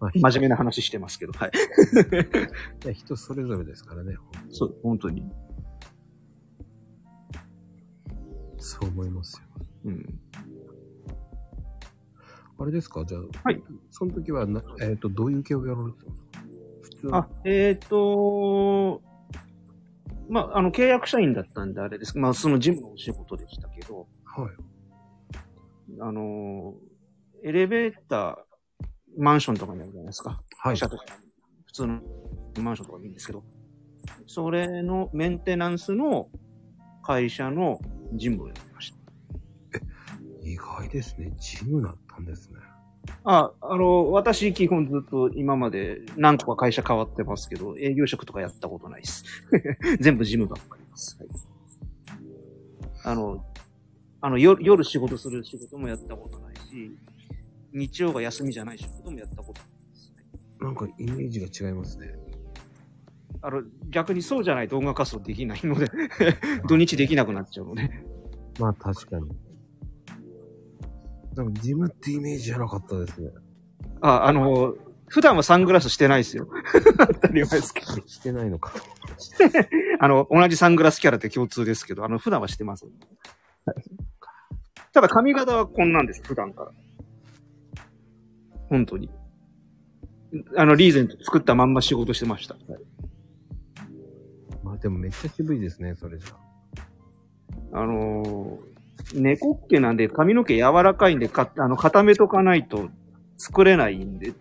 [0.00, 1.50] まあ、真面目な話してますけど、はい。
[2.86, 4.16] 目人それぞれですからね。
[4.48, 5.30] そう、本当に。
[8.56, 9.66] そう思いますよ。
[9.84, 10.20] うん。
[12.60, 13.04] あれですか？
[13.04, 13.62] じゃあ、はい。
[13.90, 16.27] その時はな、えっ、と、どういう系をやられてたんですか
[17.12, 19.02] あ、えっ、と
[20.28, 24.50] まあ、あの、契約社員だったんであれですまあ、その事務のお仕事でしたけど、はい。
[26.00, 26.74] あの
[27.42, 28.84] エレベーター、
[29.16, 30.30] マンションとかにあるじゃないですか。
[30.30, 31.04] はい会社とか、
[31.66, 32.00] 普通の
[32.60, 33.42] マンションとかでいいんですけど、
[34.26, 36.28] それのメンテナンスの
[37.02, 37.78] 会社の
[38.12, 38.98] 事務をやってました。
[40.44, 41.32] 意外ですね。
[41.38, 42.57] ジムだったんですね。
[43.24, 49.24] あ、あの、私基本ずっと今まで何個か会社変わってますけど、営業職とかやったことないです。
[50.00, 51.18] 全部事務ばっかりです。
[51.18, 51.28] はい、
[53.04, 53.44] あの、
[54.20, 56.96] あの夜、夜仕事する仕事もやったことないし、
[57.72, 60.14] 日曜が休みじゃない仕事もやったことないです。
[60.60, 62.14] なんかイメージが違いますね。
[63.40, 65.88] あの、逆にそうじゃないと音楽活動できないので、
[66.66, 67.88] 土日できなくなっちゃうので。
[68.58, 69.47] まあ確かに。
[71.34, 73.30] なんかジムってイメージじゃなかったですね。
[74.00, 74.74] あ、あの、
[75.08, 76.48] 普段はサングラスしてないですよ。
[76.98, 77.92] 当たり前ですけど。
[78.06, 78.72] してないのか。
[80.00, 82.86] あの、同じサングラスキャラって共通ですけど、あの、普段はしてます。
[84.92, 86.72] ただ髪型はこんなんです、普段から。
[88.68, 89.10] 本当に。
[90.56, 92.56] あの、リーゼント作ったまんま仕事してました。
[94.62, 96.36] まあでもめっちゃ渋いですね、それじゃ。
[97.72, 98.77] あのー
[99.14, 102.88] 猫っ毛なんで髪の毛柔らかいんでか、あの、固めとかないと
[103.36, 104.36] 作れないんで、ず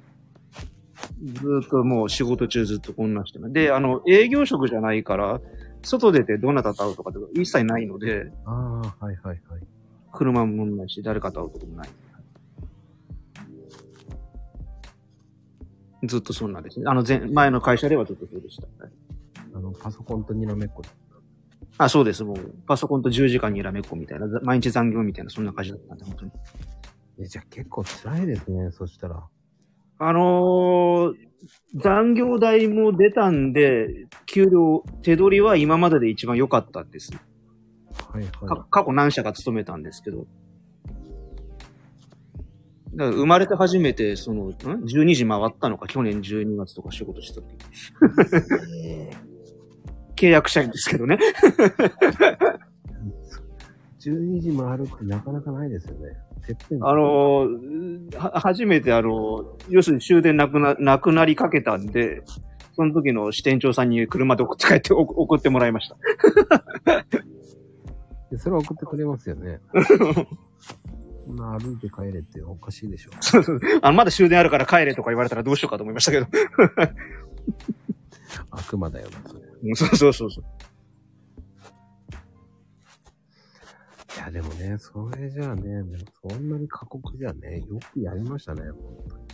[1.46, 3.40] ーっともう仕事中ずっとこんなして。
[3.40, 5.40] で、あの、営業職じゃないから、
[5.84, 8.52] 外出てどなたと会うとかって一切ないので、あ
[9.00, 9.62] あ、はいはいはい。
[10.12, 11.90] 車もないし、誰かと会うとかもない。
[16.04, 16.86] ずっとそんなんですね。
[16.88, 18.68] あの前、前の会社ではずっとそうでした。
[18.84, 18.92] はい
[19.58, 20.90] あの、パソコンとにらめっこで。
[21.78, 22.24] あ、そうです。
[22.24, 26.32] もう、パソコンと10時間にらめっこみたいな、ざ毎日残業みたいな、そんな感じだったんで、本当に。
[27.20, 29.24] え、じゃあ結構辛いですね、そしたら。
[30.00, 31.28] あのー
[31.76, 37.12] 残業代も出たんで、給料、手取りは今までで一番良かったんです。
[38.12, 40.26] はいはか過去何社か勤めたんですけど。
[42.94, 47.46] だから生まれて初めて、その、ん ?12 時回ったのか、去年12月とか仕事した時。
[47.54, 47.58] い。
[50.18, 51.20] 契約社員ですけどね。
[54.00, 56.14] 12時回るってなかなかないですよね。
[56.46, 56.86] てっぺん。
[56.86, 62.24] あのーは、初めてあの、要するに終電なくな、なくなりかけたんで、
[62.76, 65.98] その時の支店長さんに車で送って帰って、お送ってもらいました。
[68.32, 69.60] でそれは送ってくれますよね。
[71.26, 73.12] そんな歩いて帰れっておかしいでしょ。
[73.20, 76.28] そうそうあの、まだ終電あるから帰れとか言われたらどうしようかと思いましたけど。
[78.52, 79.42] 悪魔だよな、それ。
[79.64, 80.46] うんそうそうそうそう。
[84.18, 85.98] いや、でもね、それじゃあね、でも
[86.30, 88.74] そんなに過酷じゃね、よくやりましたね、本
[89.10, 89.28] 当に。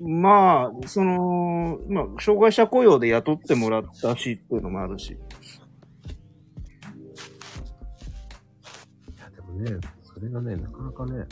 [0.00, 5.12] まあ、その、まあ、障害者雇用で雇ってもらったしっていうのもあるし。
[5.12, 5.16] い
[9.18, 9.70] や、でもね、
[10.02, 11.26] それがね、なかなかね、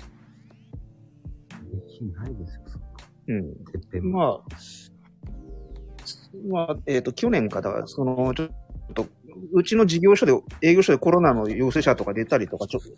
[1.72, 2.84] できないですよ、その
[3.28, 3.54] うん。
[3.66, 4.18] てっぺんも。
[4.18, 4.56] まあ、
[6.48, 8.48] まあ、えっ、と、去年か、だから、その、ちょっ
[8.94, 9.06] と、
[9.52, 10.32] うちの事業所で、
[10.62, 12.88] 営業所でコロナの陽性者とか出たりとか、ちょっと、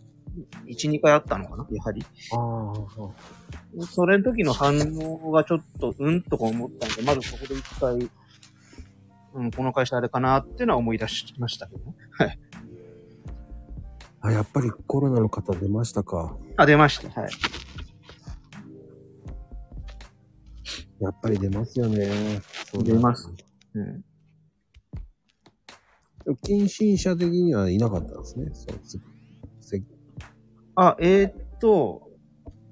[0.66, 2.04] 1、2回あったのかな、やはり。
[2.32, 8.10] ああ、あそれの時の反応がちょっと、うんとか思ったんで、まずそこで一回、
[9.34, 11.94] うん、この会社あれかなっていうのは思い出しましたけどね。
[12.12, 12.38] はい。
[14.20, 16.36] あ、やっぱりコロナの方出ましたか。
[16.56, 17.20] あ、出ました。
[17.20, 17.30] はい。
[21.00, 22.40] やっぱり出ますよね。
[22.72, 23.30] そうだ出ます。
[23.74, 24.04] うん。
[26.42, 28.50] 近親者的にはいなかったんですね。
[28.52, 29.00] そうす
[29.60, 29.82] せ
[30.74, 32.08] あ、えーっと、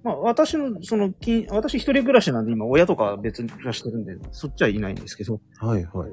[0.03, 6.13] まあ、私の、その、き私一人暮らしなんで今、親とかは別に暮らしてるんで、そっちはいないんですけど、はいはい。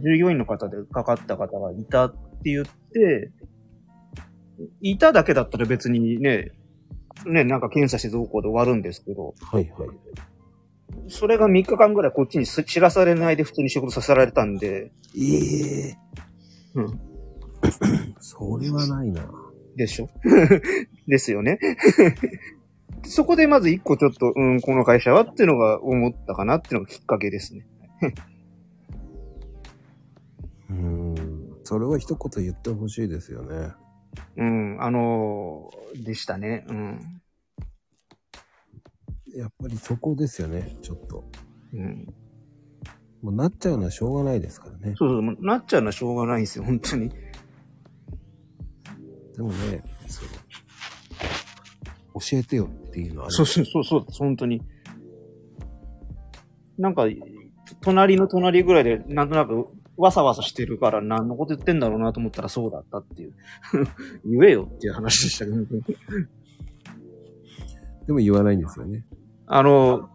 [0.00, 3.32] 従業員の方でかかった方がいたって言って、
[4.80, 6.52] いただけだったら別にね、
[7.26, 9.88] ね、なんか検査してどうこうで終わるんですけど、はいはい。
[11.08, 15.96] それが3日間ぐらいこっちにす知らされないで普通に仕事させられたんで、ええ
[16.74, 17.00] うん。
[18.20, 19.28] それはないな。
[19.76, 20.08] でしょ？
[21.08, 21.58] ですよね。
[23.06, 27.66] そこでまず一個ちょっと、うん、この会社はっていうのが思ったかなっていうのがきっかけですね。
[30.70, 31.54] うーん。
[31.64, 33.72] それは一言言ってほしいですよね。
[34.36, 36.64] うん、あのーでしたね。
[36.68, 37.00] うん。
[39.36, 41.24] やっぱりそこですよね、ちょっと。
[41.72, 42.06] うん。
[43.22, 44.94] もうなっちゃうのはしょうがないですからね。
[44.96, 47.08] そうそう、もうなっちゃうのはしょうがないんですよ、本当に。
[49.34, 50.30] でもね、その、
[52.20, 54.62] 教えてよっていうのはそうそうそう、そう本当に。
[56.78, 57.04] なんか、
[57.80, 63.34] 隣の隣ぐらいで、なんとなく、わさわさしてるから何のこと言ってんだろうなと思ったらそうだったっていう。
[64.24, 65.58] 言えよっていう話でしたけど、
[68.06, 69.04] でも言わないんですよね。
[69.46, 70.08] あの、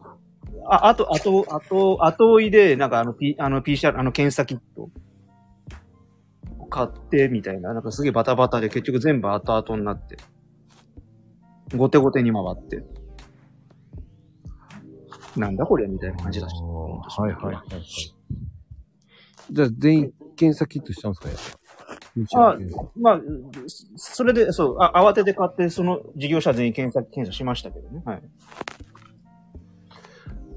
[0.67, 4.89] あ、あと、あと、あと、後追いで、なんかあの、P、あの、PCR、あの、検査キット
[6.59, 10.17] を買って、みたいな、なんかすげえバタバタで結局全部後々になって、
[11.75, 12.83] 後手後手に回って、
[15.37, 16.55] なんだこりゃみたいな感じだし。
[16.61, 18.18] はいはいはい。
[19.51, 21.59] じゃあ全員検査キットしたんですか
[22.35, 22.57] あ
[22.95, 23.21] まあ、
[23.95, 28.01] それで、そう、あ慌てて買って、その事業者全員検査、検査しましたけどね。
[28.05, 28.21] はい。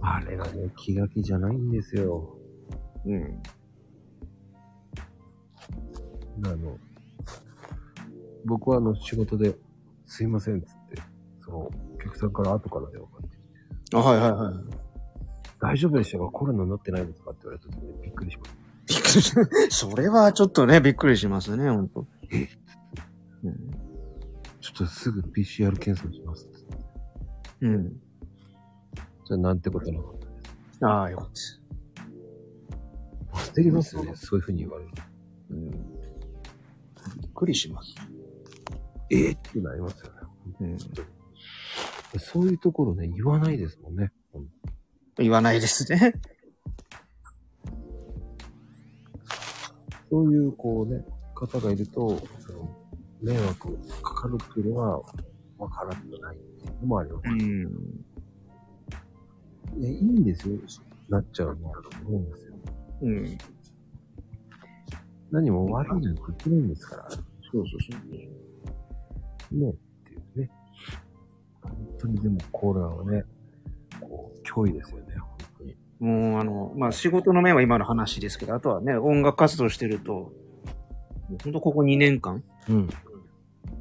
[0.01, 2.37] あれがね、気が気じゃないんですよ。
[3.07, 3.43] うん。
[6.45, 6.79] あの、
[8.45, 9.55] 僕はあの仕事で、
[10.07, 11.01] すいませんっつって、
[11.45, 11.71] その、お
[12.03, 14.55] 客さんから後から電話がかかってきて、あ、はいはいはい。
[15.61, 16.25] 大丈夫でしたか？
[16.27, 17.31] コロナになってないですか？
[17.31, 18.62] って言われた時にびっくりしました。
[18.87, 19.33] びっくりし
[19.71, 22.07] それはちょっとね、びっくりしますね、ほんと。
[23.45, 23.55] うん。
[24.61, 26.49] ちょっとすぐ PCR 検査します。
[27.61, 27.89] うん。
[27.89, 30.33] じゃあなんてことなかったで
[30.73, 30.87] す。
[30.87, 31.31] ああ、よかっ
[33.33, 33.53] た。
[33.53, 35.03] 焦りますよね、そういうふうに言われると。
[35.51, 35.71] うん。
[35.71, 35.77] び
[37.29, 37.95] っくりします。
[39.11, 40.19] えー、ってなりますよね。
[40.61, 40.79] うん。
[42.19, 44.13] そういうところね、言わないですもんね。
[44.35, 44.49] うん
[45.19, 46.15] 言わないですね。
[50.13, 51.03] そういう、こうね、
[51.35, 52.69] 方がいると、その、
[53.23, 54.99] 迷惑かかるっていうのは、
[55.57, 57.29] わからんでないっていうのもあります。
[57.31, 57.41] うん。
[59.81, 60.59] いや、いいんですよ。
[61.09, 62.55] なっちゃうのは思うんですよ。
[63.01, 63.39] うん。
[65.31, 67.11] 何も悪いなんて言ってないんですから。
[67.11, 69.59] そうそうそう。
[69.59, 70.51] ね、っていうね。
[71.63, 73.25] 本当にでも、コーラはね、
[73.99, 75.15] こう、脅威ですよね。
[76.03, 80.31] もう、あの、まあ、仕事の面は今の話ですけど、あとはね、音楽活動してると、も
[81.31, 82.89] う本当ここ2年間、うん。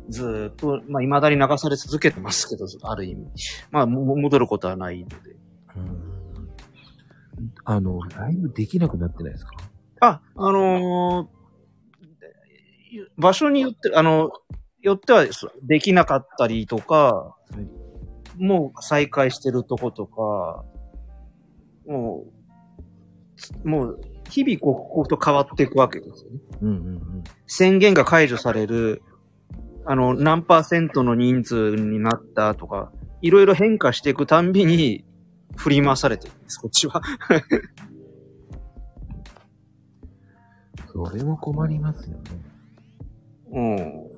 [0.09, 3.26] ずーっと、まあ、未だに流され続けてますけど、ある意味。
[3.72, 5.15] まあ、も戻ることはないので。
[7.65, 9.51] あの、ライブできなくなってないですか？
[10.01, 11.28] あ、あのー
[13.17, 14.32] 場所によって、あの、
[14.82, 15.26] よっては
[15.63, 17.36] できなかったりとか、
[18.38, 20.65] もう再開してるとことか、
[21.92, 22.26] も
[23.66, 26.39] う、もう、日々こう、と変わっていくわけですよね。
[26.62, 27.24] うんうんうん。
[27.48, 29.02] 宣言が解除される、
[29.86, 35.04] あの、何パーセントの人数になったとか、いろいろ変化していくたんびに
[35.58, 37.02] 振り回されてるんです、こっちは。
[40.88, 42.24] それも困りますよね。
[43.54, 44.12] うん。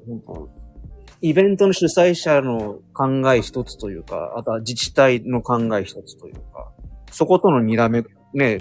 [1.22, 6.73] イベントの主催者の考え一つというか、あとは自治体の考え一つというか、
[7.14, 8.03] そことの睨め、
[8.34, 8.59] ね、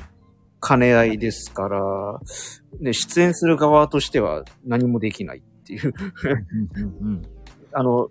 [0.67, 2.21] 兼ね合いですから、
[2.81, 5.95] ね、出演する側としては何もできないっていう。
[7.73, 8.11] あの、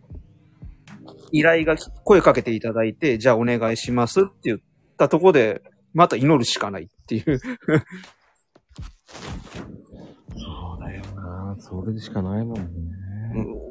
[1.31, 4.59] 依頼が声かけていただいて、じゃあお願いしますって言っ
[4.97, 5.61] たところで、
[5.93, 7.37] また祈るしかないっていう。
[7.37, 7.47] そ
[10.77, 12.65] うだよなそれでしかないもんね。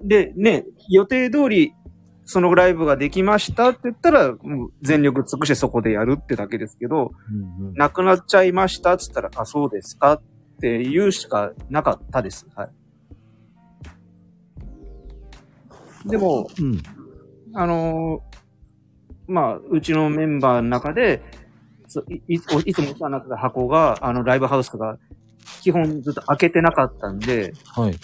[0.04, 1.74] で、ね、予定通り、
[2.30, 7.74] そのライブができましたって言ったら、もう全力尽くしてそこでやるってだけですけど、うんうん。
[7.74, 10.22] なくなっちゃいましたって言ったら、あ、そうですかっ
[10.60, 12.46] て言うしかなかったです。
[12.54, 12.68] は
[16.06, 16.08] い。
[16.08, 16.80] でも、うん。
[17.52, 18.40] あのー
[19.26, 21.22] まあ、うちのメンバーの中で、
[21.88, 24.98] そいいいついつもお世話になってた箱が、あの、ライブハウスが、
[25.62, 27.94] 基本ずっと開けてなかったんで、はい。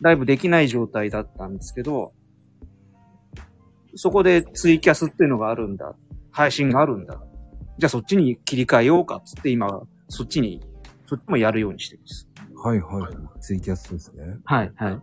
[0.00, 2.12] ライブできない状態だったんですけど、
[3.94, 5.94] そこでツイキャスっていうのがあるんだ。
[6.30, 7.20] 配信があるんだ。
[7.78, 10.60] じゃあそっちに切り替えようかっつって今、そっちに、
[11.06, 12.28] そっちもやるようにしてます。
[12.62, 13.40] はいはい。
[13.40, 14.36] ツイキャスですね。
[14.44, 15.02] はい、はい。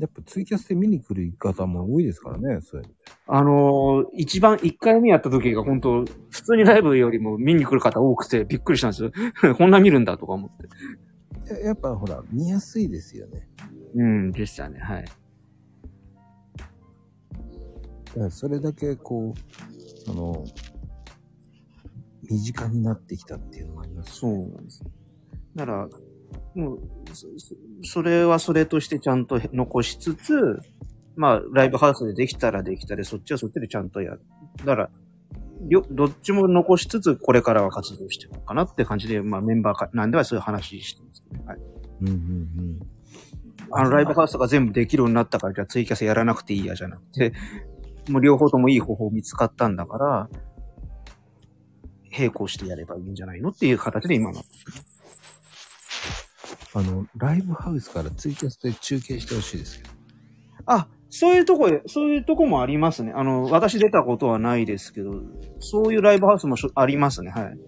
[0.00, 2.82] やっぱツイキャスで見に来る方も多いですからね、それ。
[3.26, 9.12] あのー一番、一回目やった時が本当普通にライブよりも見に来る方多くてびっくりしたんですよ。
[9.56, 10.50] こんな見るんだとか思っ
[11.46, 11.54] て。
[11.54, 13.46] ややっぱほら、見やすいですよね。
[13.94, 15.04] うん、でしたね、はい。
[18.30, 20.44] それだけこう、その、
[22.28, 24.16] 身近になってきたっていうのもあります。
[24.16, 24.84] そうなんです。
[25.54, 25.88] だから、
[26.54, 26.80] もう、
[27.12, 30.60] そそそれはそれとしてちゃんと残しつつ、
[31.16, 34.20] まあ、ライブハウスでできたらできたで、そっちはそっちでちゃんとやる。
[34.58, 34.90] だから、
[35.68, 41.42] よどっちも残しつつ、これからは活動していこうかなって感じで、まあ、メンバーかなんではそういう話してますね。
[41.46, 41.58] はい。
[42.02, 42.80] うんうんうん。
[43.72, 47.32] あの、ライブハウスが全部できるようになったから、じゃあツイキャスやらなくていいやじゃなくて、
[48.10, 50.28] もう両方ともいい方法見つかったんだから、
[52.16, 54.42] 並行してやればいいんじゃないのっていう形で今の。
[56.74, 59.90] あの、ライブハウスからツイキャスで中継してほしいですけど。
[60.66, 63.12] あ、そういうとこへ、そういうとこもありますね。
[63.14, 65.12] あの、私出たことはないですけど、
[65.58, 67.30] そういうライブハウスもしょありますね。
[67.30, 67.58] はい。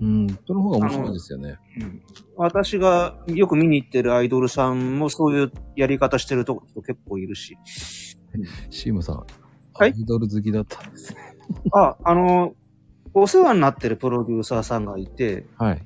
[0.00, 1.58] うん、その方が面白いですよね。
[1.80, 2.02] うん、
[2.36, 7.56] 私がよく見に行ってるアイドルさんもそういうやり方してるとこ人結構いるし。
[8.70, 9.43] シームさん。
[9.74, 11.36] はいアイドル好きだったんですね。
[11.72, 12.54] あ、あの、
[13.12, 15.82] お世話になってるプロデューサーさんがいて、はい。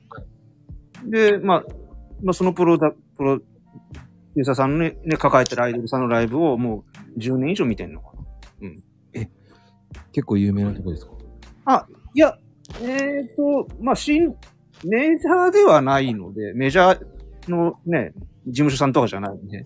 [1.04, 1.64] で、まあ、
[2.22, 6.84] まあ、そのプロダ、プロデューサーさんのね、ね、抱えてるアイドルさんのライブをも
[7.16, 8.18] う10年以上見てんのかな。
[10.12, 11.12] 結構有名なとこですか？
[12.14, 12.36] いや、
[12.82, 14.34] えっ、と、まあ、新、
[14.84, 18.12] メジャーではないので、メジャーのね、
[18.46, 19.64] 事務所さんとかじゃないんで、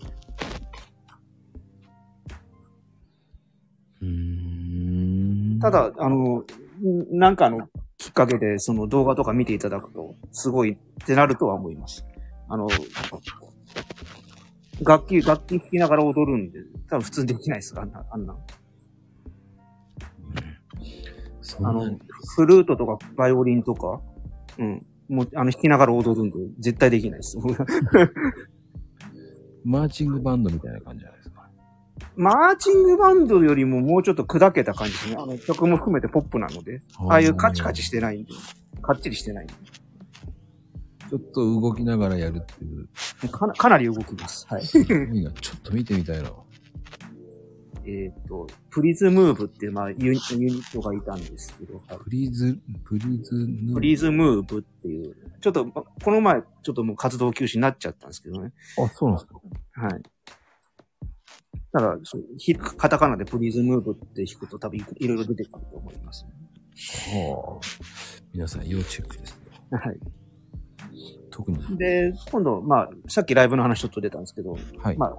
[5.59, 6.43] た、だ、あの、
[6.81, 12.05] んなんかのきっかけで、その動画とか見ていただくと、すごいってなるとは思います。
[12.49, 12.67] あの、
[14.85, 18.35] 楽器、楽器弾きながら踊るんで、多分普通できないです、あんな、あんな。
[21.41, 21.97] そんなあの、
[22.35, 24.01] フルートとかバイオリンとか、
[24.57, 24.85] うん。
[25.09, 27.37] もう、あの、弾きながら踊るんで、絶対できないです。
[29.63, 31.19] マーチングバンドみたいな感じじゃない。
[32.15, 35.15] マーチングバンドよりももうちょっと砕けた感じですね。
[35.17, 36.81] あの、曲も含めてポップなので。
[36.97, 38.31] ああいうカチカチしてないんで。
[38.81, 39.53] かっちりしてないんで。
[41.09, 43.29] ちょっと動きながらやるっていう。
[43.29, 44.45] かなかなり動きます。
[44.49, 44.65] はい。
[44.65, 45.31] すごいな。
[45.31, 46.31] ちょっと見てみたいな。
[47.85, 58.53] えっと、プリズムーブっていう、まあ、ユニユニットがいたんですけど、はいプリーズ、プリーズヌプリズムーブっていう、ちょっと、まこの前、ちょっともう活動休止になっちゃったんですけどね。
[58.77, 59.39] あ、そうなんですか。
[59.73, 60.01] はい。
[61.73, 66.25] ただ、そうひカタカナでプリズムーブって弾くと多分いいろいろ出てくると思います、
[67.11, 67.65] はあ。
[68.31, 69.35] 皆さん要チェックです
[69.71, 69.77] ね。
[69.79, 69.99] はい。
[71.31, 71.77] 特に。
[71.77, 74.97] で、今度、まあ、さっきライブの話ちょっと出たんですけど、はい。
[74.97, 75.17] まあ、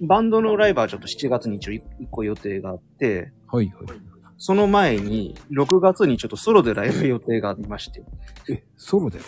[0.00, 3.98] バンドのライブはちょっと7月に一応一個予定があって、はい、はい。
[4.38, 8.04] その前に、6月にちょっとソロでライブ予定がありまして。
[8.48, 9.24] え、ソロだよ。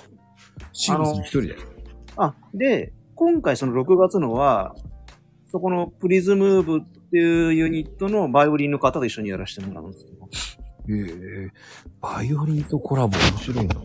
[0.73, 1.61] シングスに一人だよ。
[2.17, 4.75] あ、で、今回その6月のは、
[5.55, 10.29] そこのプリズムーブっていうユニットのバイオリンの方と一緒にやらせてもらうんですけど。
[10.89, 11.51] ええ
[12.01, 13.77] バイオリンとコラボ面白いな。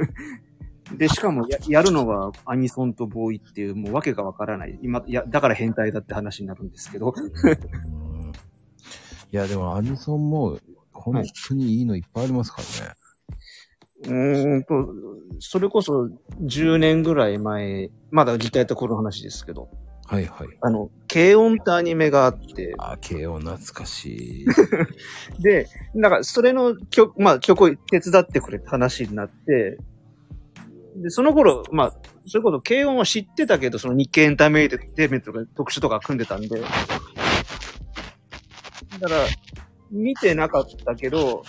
[0.96, 4.78] で、しかもややるのはアニソンとボーイっていう、もうわけがわからない。
[4.80, 7.12] 今、いや、だから変態だって話になるんですけど。
[7.14, 10.58] うんいや、でもアニソンも
[10.94, 12.94] 本当にいいのいっぱいありますからね。
[14.04, 14.94] うーんと、
[15.40, 16.08] それこそ
[16.40, 19.68] 10年ぐらい前、まだギターやった頃の話ですけど、
[20.10, 20.48] はいはい。
[20.60, 24.46] あの、軽音ってアニメがあって、あ、慶応懐かしい。
[25.40, 29.78] で、なんか、それの曲、まあ、曲を手伝ってくれって話になって、
[30.96, 31.92] で、その頃、まあ、
[32.26, 36.66] それこそ、軽音は知ってたけど、その日経エンタメテイメとか特集とか組んでたんで、だか
[39.00, 39.26] ら、
[39.92, 41.44] 見てなかったけど、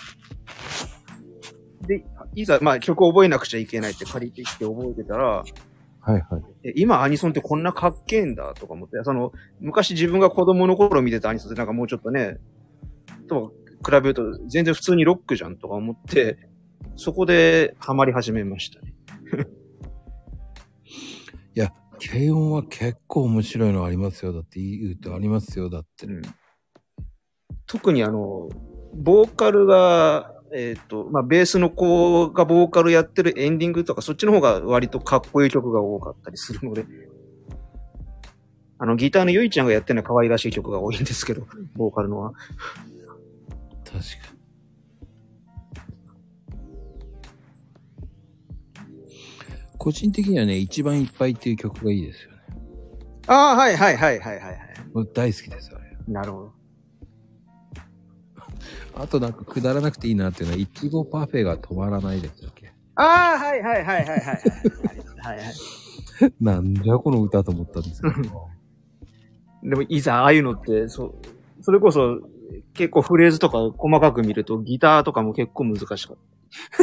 [1.88, 2.04] で、
[2.36, 5.42] いざ、まあ、曲を覚えなくちゃいけないって借りてきて覚えてたら、
[6.02, 6.42] はいはい。
[6.64, 12.38] え今アニソンってこんなかっけえんだとか思って、その、昔自分が子供の頃見てたアニソンってなんかもうちょっとね、
[13.28, 13.52] と
[13.84, 16.38] 比べると全然普通にロックじゃんとか思って、
[16.96, 18.94] そこでハマり始めましたね。
[22.04, 24.32] 軽音は結構面白いのありますよ。
[24.32, 25.70] だって言うとありますよ。
[25.70, 26.06] だって。
[26.06, 26.22] うん
[27.66, 28.50] 特にあの、
[28.94, 36.84] ボーカルが、えっ、と、まあ、ベースの子がボーカルやってるエンディングとか、そっちの方が割とかっこいい曲が多かったりするので、
[38.78, 42.32] あの、ギターのゆいちゃんがやってるのは可愛らしい曲が多いんですけど、ボーカルのは。
[43.84, 44.32] 確かに。
[49.78, 52.36] 個人的にはね、一番いっぱいっていう曲がいいですよね。
[53.26, 54.58] ああ、はいはいはいはいはいはい。
[54.92, 55.96] 僕大好きですよ、あれ。
[56.08, 56.61] なるほど。
[58.94, 62.72] あとなんかくだらなくていいなっていうのは、いちごパフェが止まらないですっけ。
[62.94, 64.36] ああ、はいはいはいはいはいはい。
[65.18, 65.54] はいはい。
[66.40, 68.48] なんじゃこの歌と思ったんですけど。
[69.62, 71.14] でも、いざ、ああいうのって、そう、
[71.62, 72.20] それこそ、
[72.74, 76.16] 結構フレーズとか細かく見ると、ギターとかも結構難しかっ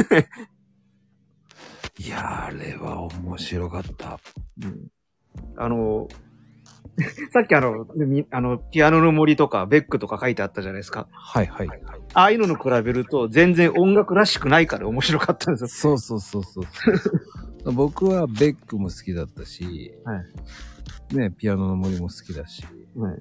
[0.09, 0.17] た。
[2.03, 4.19] いやー、あれは面白かった。
[4.63, 4.87] うん
[5.55, 6.07] あの、
[7.31, 11.07] さっきあの、みあの、ピアノの森とか、ベックとか書いてあったじゃないですか。
[11.11, 11.81] はいはいはい。
[12.13, 15.67] ああいうのの比べると、全然音楽らしくないから面白かったんですよ。
[15.67, 16.65] そうそうそうそう。
[17.73, 20.15] 僕はベックも好きだったし、は
[21.13, 22.63] いね、ピアノの森も好きだし、
[22.95, 23.15] はい。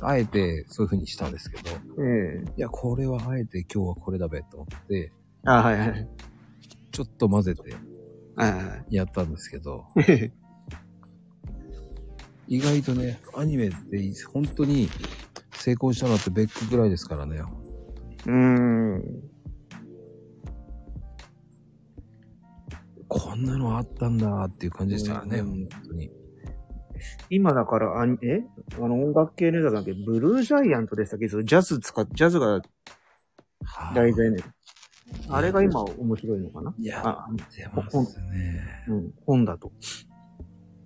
[0.00, 1.62] あえてそういう風にしたんですけど、
[2.02, 5.12] ええいや、これはあえて今日はこれだべと思って、
[5.44, 6.08] あはいはい。
[6.92, 7.74] ちょっと混ぜて
[8.90, 10.02] やったんですけど、い。
[12.48, 13.76] 意外とね、アニメって
[14.32, 14.88] 本当に
[15.52, 17.42] 成功したのってベックぐらいですからね。
[18.26, 19.04] うーん。
[23.06, 26.10] こんなのあったんだっていう感じでしたからね、うん本当に。
[27.30, 28.42] 今だから、あんえ？
[28.76, 29.92] あの音楽系のやつだっけ？
[29.92, 31.28] ブルージャイアントでしたっけ？
[31.28, 32.60] ジャズ使っ、ジャズが
[33.94, 34.38] 題材ね。
[35.28, 36.74] あれが今面白いのかな？
[36.78, 38.84] いや、あ、出ますね。
[38.88, 39.72] うん、本だと。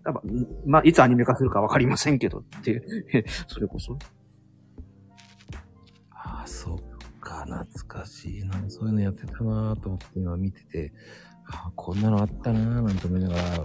[0.04, 3.96] 多分、まあ、いつアニメ化するかわかりませんけどっていう、 それこそ。
[6.10, 6.78] ああ、そっ
[7.20, 8.54] か、懐かしいな。
[8.68, 10.92] そういうのやってたなと思って今見てて、
[11.46, 13.64] ああ、こんなのあったなーなんて思いながら、こ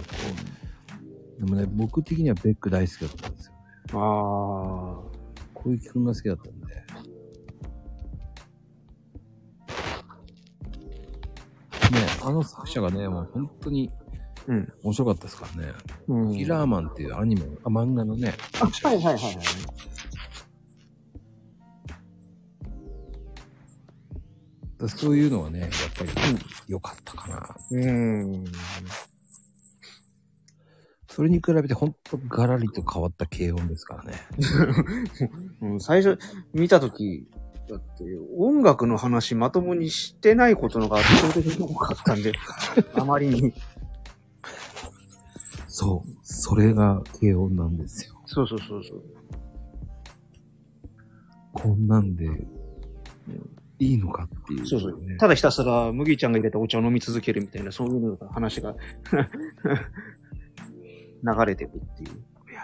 [1.38, 3.54] う、でもね、僕的にはベック大好きだったんですよ。
[3.94, 5.18] ああ。
[5.54, 6.66] 小雪くんが好きだったんで。
[11.90, 13.90] ね、あの作者がね、もう本当に
[14.48, 14.72] うん。
[14.82, 15.72] 面白かったですからね。
[16.08, 16.34] うん。
[16.34, 19.38] キラーマンっていうアニメ、あ、漫画のね、あ、はいはいはいはい。
[24.88, 26.10] そういうのはね、やっぱり
[26.66, 27.56] 良かったかな。
[27.72, 28.44] うん。
[31.10, 34.12] それに比べて本当ガラリと変わった軽音ですからね。
[35.60, 36.16] うん、最初、
[36.54, 37.26] 見たとき、
[37.68, 38.04] だって、
[38.38, 42.32] 音楽の話まともにしてないことのが圧倒的に多かったんで、
[42.94, 43.52] あまりに。
[45.78, 46.08] そう。
[46.24, 48.20] それが軽音なんですよ。
[48.26, 49.02] そうそうそうそう。
[51.52, 52.26] こんなんで、
[53.78, 55.16] いいのかっていう、そうそうね。
[55.18, 58.74] ただひたすら麦ちゃんが入れたお茶を飲み続けるみたいな、そういうのが話が
[61.22, 62.10] 流れてくっていう。
[62.50, 62.60] いや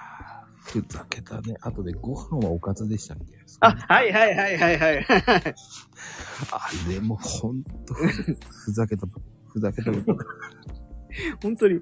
[0.75, 1.55] ーふざけたね。
[1.61, 3.25] あとでご飯はおかずでしたっけ
[3.61, 5.07] あ、はいはいはいはいはい。
[6.51, 9.07] あれもほんとふ、ふざけた、
[9.53, 10.19] ふざけたこと。
[11.45, 11.81] 本当に、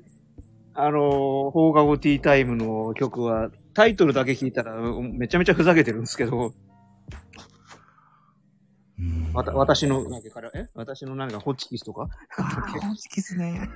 [0.75, 6.53] あのー、放課後ティータイムの曲は、タイトルだけ聞いたら、めちゃめちゃふざけてるんですけど、
[8.99, 10.69] うんわた、私の、なんか、え？
[10.75, 12.09] 私のなんか、ホッチキスとか？
[12.37, 13.69] ホチキスね。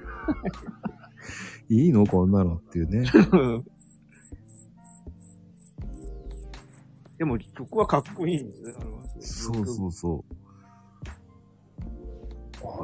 [1.68, 2.06] いいの？
[2.06, 3.04] こんなのっていうね。
[7.18, 8.52] でも、曲はかっこいいんで
[9.22, 10.34] すそうそうそう。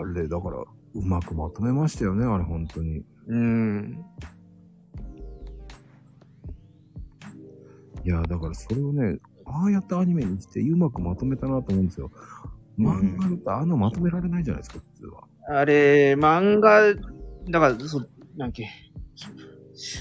[0.01, 0.67] あれ、だから、う
[1.03, 3.05] まくまとめましたよね、あれ、本当に。
[3.33, 4.05] うん。
[8.05, 12.11] いや、だからそれをね、ああやってアニメにしてうまくまとめたなと思うんですよ。
[12.79, 15.23] 漫画だとああのまとめられないじゃないですか、普通は。
[15.49, 16.95] あれ、漫画、
[17.49, 18.07] だから、そ、
[18.37, 18.69] なんけ、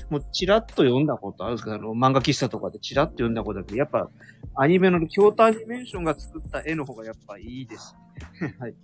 [0.10, 4.10] もうチラッと読んだことあるんですかあの、漫画喫茶とかでチラッと読んだことあるけど、やっぱ、
[4.56, 7.96] アニメの京都アニメーションが作った絵の方がやっぱいいです
[8.42, 8.56] ね。
[8.60, 8.76] はい。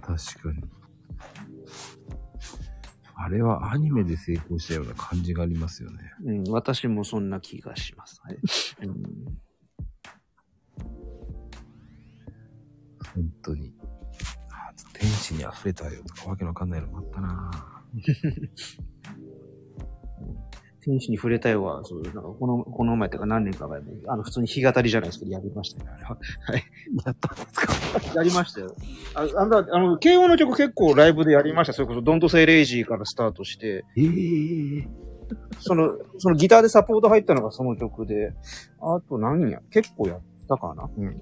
[0.00, 0.64] 確かに。
[3.18, 6.12] あれはアニメで成功したような感じがありますよね。
[6.24, 8.20] うん、私もそんな気がします。
[8.22, 8.36] はい。
[8.82, 8.92] うん、
[13.14, 13.72] 本当に。
[14.50, 17.50] あ天使に溢れたよとかわけのわかんないのもあったな
[20.86, 26.16] 天使に触れたよは、そう、なんかこの、この前とか何年か前も、あの、普通に弾き語りじゃないですけど、やりましたね、あ れは。
[27.04, 27.60] やったんです
[28.06, 28.14] か？
[28.14, 28.74] やりましたよ。
[29.14, 31.72] あ、あんだ、あの、慶応の曲結構ライブでやりました。
[31.72, 34.88] それこそ、ドントセイレイジーからスタートして、ええ
[35.58, 38.32] その、そのギターでサポート入ったのがその曲で、
[38.80, 40.88] あと何や、結構やったかな？
[40.96, 41.20] うん。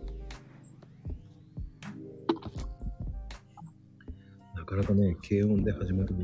[4.56, 6.14] なかなかね、軽音で始まる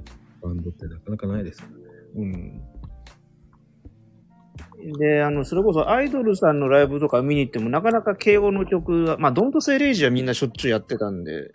[0.42, 1.84] バンドってなかなかないですからね。
[2.16, 2.62] うん。
[4.98, 11.52] で、あの、それこそアイドルさんのライブとか見に行っても、なかなか慶応の曲は、まあ、ドントセイレイジーはみんなしょっちゅうやってたんで、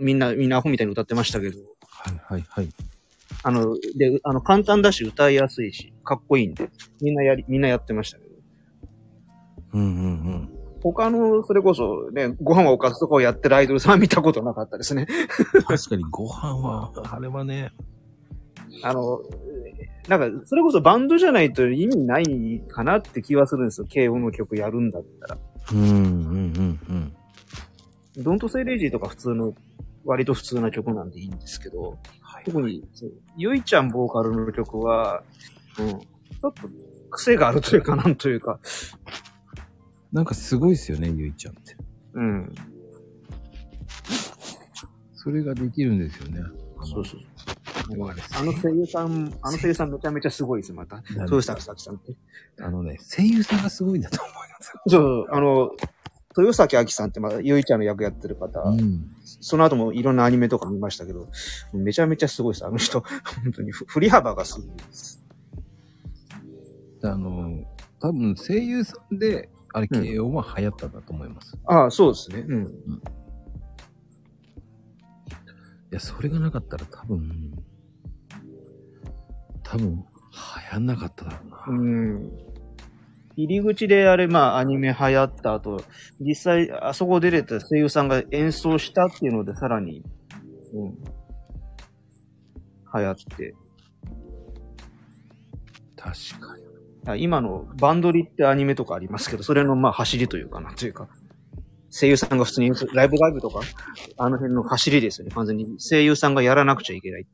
[0.00, 2.68] みんな、みんなアホみたいに歌ってましたけど、はいはいはい。
[3.42, 8.30] あの、で、あの、簡単だし歌いやすいし、かっこいいんで、みんなやり、みんなやってましたけど。
[9.74, 10.48] うんうんうん。
[10.82, 15.06] 他の、それこそね、ご飯はおかずとかをやってるアイドルさんは見たことなかったですね。
[15.66, 17.72] 確かにご飯は、あれはね、
[18.82, 19.20] あの、
[20.08, 23.86] なんか、それこそバンドじゃないと意味ないかなって気はするんですよ。
[23.86, 25.38] 慶応の曲やるんだったら。
[25.72, 27.16] うんうんうんうん。
[28.22, 29.54] ドントセイレイジーとか普通の、
[30.04, 32.82] 割と普通な曲なんでいいんですけど、はい特に、
[33.38, 35.22] ゆいちゃんボーカルの曲は、
[35.78, 36.52] うん、ちょっと
[37.10, 38.60] 癖があるというか、なんというか、
[40.12, 41.76] なんかすごいですよね、ゆいちゃんって。
[42.12, 42.54] うん、
[45.14, 46.42] それができるんですよね。
[46.82, 47.20] そうそう。
[47.20, 47.33] う。
[48.36, 50.96] あの声優さん、あの声優さんめちゃめちゃすごいです、また。
[50.96, 52.14] なん豊崎咲さんって。
[52.60, 54.80] あのね、声優さんがすごいんだと思いますよ。
[54.88, 55.70] そう、あの、
[56.36, 59.06] 豊崎明さんってまだゆいちゃんの役やってる方、うん。
[59.22, 61.28] その後もいろんなアニメとか見ましたけど、
[61.72, 63.00] めちゃめちゃすごいです、あの人。
[63.00, 65.24] 本当にふ振り幅がすごいです。
[67.02, 67.64] あの、
[68.00, 71.56] 多分声優さんで、あれ、慶応は流行ったんだと思います。
[71.56, 72.44] いああ、そうですね。
[72.48, 73.02] うん。
[75.94, 77.64] や、それがなかったら多分、
[79.64, 80.02] 多分、流
[80.72, 81.64] 行んなかっただろうな。
[81.66, 82.30] うん。
[83.36, 85.82] 入り口であれ、まあ、アニメ流行った後、
[86.20, 90.04] 実際、あそこ出れた声優さんが演奏したっていうので、さらに、
[90.74, 90.94] うん。
[92.94, 93.54] 流行って。
[95.96, 96.64] 確かに。
[97.06, 101.08] あ今のバンドリってアニメとかありますけど、それのまあ走りというかなというか、
[101.90, 103.60] 声優さんが普通にライブライブとか、
[104.16, 105.34] あの辺の走りですよね。
[105.34, 107.26] 完全に声優さんがやらなくちゃいけない。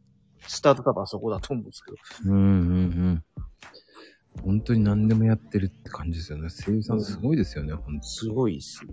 [0.46, 1.90] スタート多分あそこだと思うんですけ
[2.26, 2.32] ど。
[2.32, 2.42] うんうんう
[3.12, 3.24] ん。
[4.42, 6.48] 本当に何でもやってるって感じですよね。
[6.48, 8.86] 声優さんすごいですよね、本当すごいっす。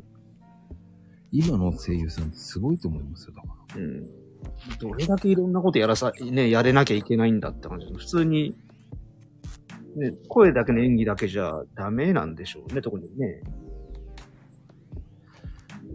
[1.31, 3.81] 今の声優さんすごいと思いますよ、だから。
[3.81, 4.03] うん。
[4.79, 8.57] どれだけいろんなことやらさ、ね、やれなきゃいけないんだって感じで普通に、
[9.95, 13.41] ね、声だけの演技だけじゃダメなんでしょうね、特にね。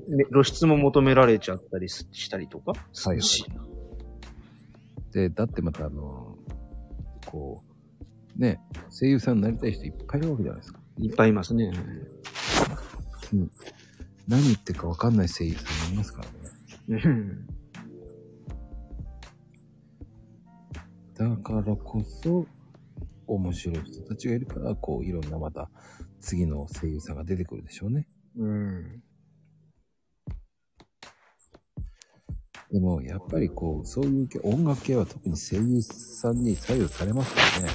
[0.09, 2.73] ね露出も求められちゃったりすしたりとか？
[3.05, 3.45] はいし
[5.13, 6.37] で、だってまたあの、
[7.27, 7.63] こ
[8.37, 8.61] う、ね、
[8.91, 10.81] 声優さんになりたい人いっぱいいるわけじゃないですか。
[10.99, 11.71] いっぱいいますね。
[14.29, 16.23] 何言ってるかわかんない声優さんもいますか
[16.89, 17.03] らね。
[17.05, 17.47] うん
[21.15, 22.47] だからこそ、
[23.29, 25.71] 面白い人たちがいるから、こう、いろんなまた、
[26.21, 28.07] 次の声優さんが出てくるでしょうね。
[28.37, 29.03] うん。
[32.73, 37.73] でも、やっぱりこう、そういう系、音楽系は特に声優さんに左右されますよね。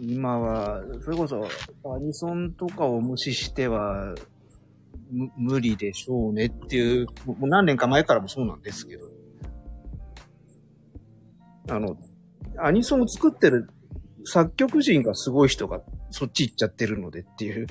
[0.00, 1.46] 今は、それこそ、
[1.94, 4.14] アニソンとかを無視しては、
[5.12, 9.06] む無理でしょうねっていう、もう何年か前からもそうなんですけど。
[11.68, 11.96] あの、
[12.58, 13.70] アニソンを作ってる
[14.24, 15.80] 作曲人がすごい人が
[16.10, 17.68] そっち行っちゃってるのでっていう。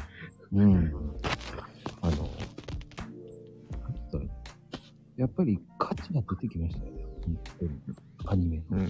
[0.54, 0.94] うん。
[2.02, 2.30] あの、
[5.18, 7.06] やっぱり価値が出てきましたよね。
[8.26, 8.64] アニメの。
[8.72, 8.88] うん。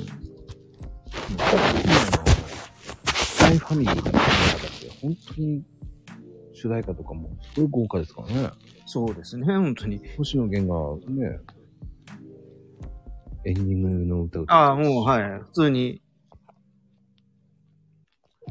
[3.14, 4.19] スパイファミリーが
[5.02, 5.64] 本当に
[6.53, 8.49] 主題歌とかもすごい豪華ですからね。
[8.88, 10.02] そうですね、本当に。
[10.18, 11.39] 星野源がね、
[13.45, 15.39] エンディングの歌を歌ああ、もう、はい。
[15.41, 16.02] 普通に。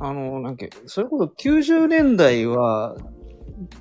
[0.00, 2.96] あの、なんか、それこそ90年代は、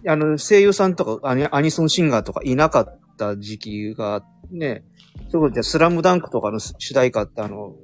[0.08, 4.84] あの、声優さんとかアニアニソンシンガーとかいなかった時期が、ね、
[5.30, 7.76] それこそじゃあスラムダンクとかの主題歌ってあの、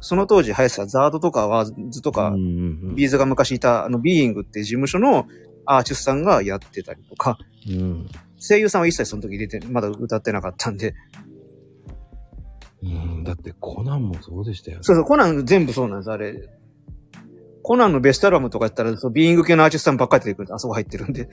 [0.00, 5.26] その当時流行ってた ZARD とか WANDS とか、 B'z が昔いたあの、ビーイングって事務所の
[5.66, 7.38] アーティストさんがやってたりとか、
[7.68, 8.08] うん。
[8.38, 10.94] 声優さんは一切その時出て、まだ歌ってなかったんで、
[12.82, 14.82] うん、だってコナンもそうでしたよね。
[14.82, 16.48] そうそう、コナン全部そうなんです、あれ。
[17.62, 21.30] コナンのベストアルバムとかやったら、そう、ビーイング系のアーティストさんばっかり出てくるんで、あそこ入ってるんで。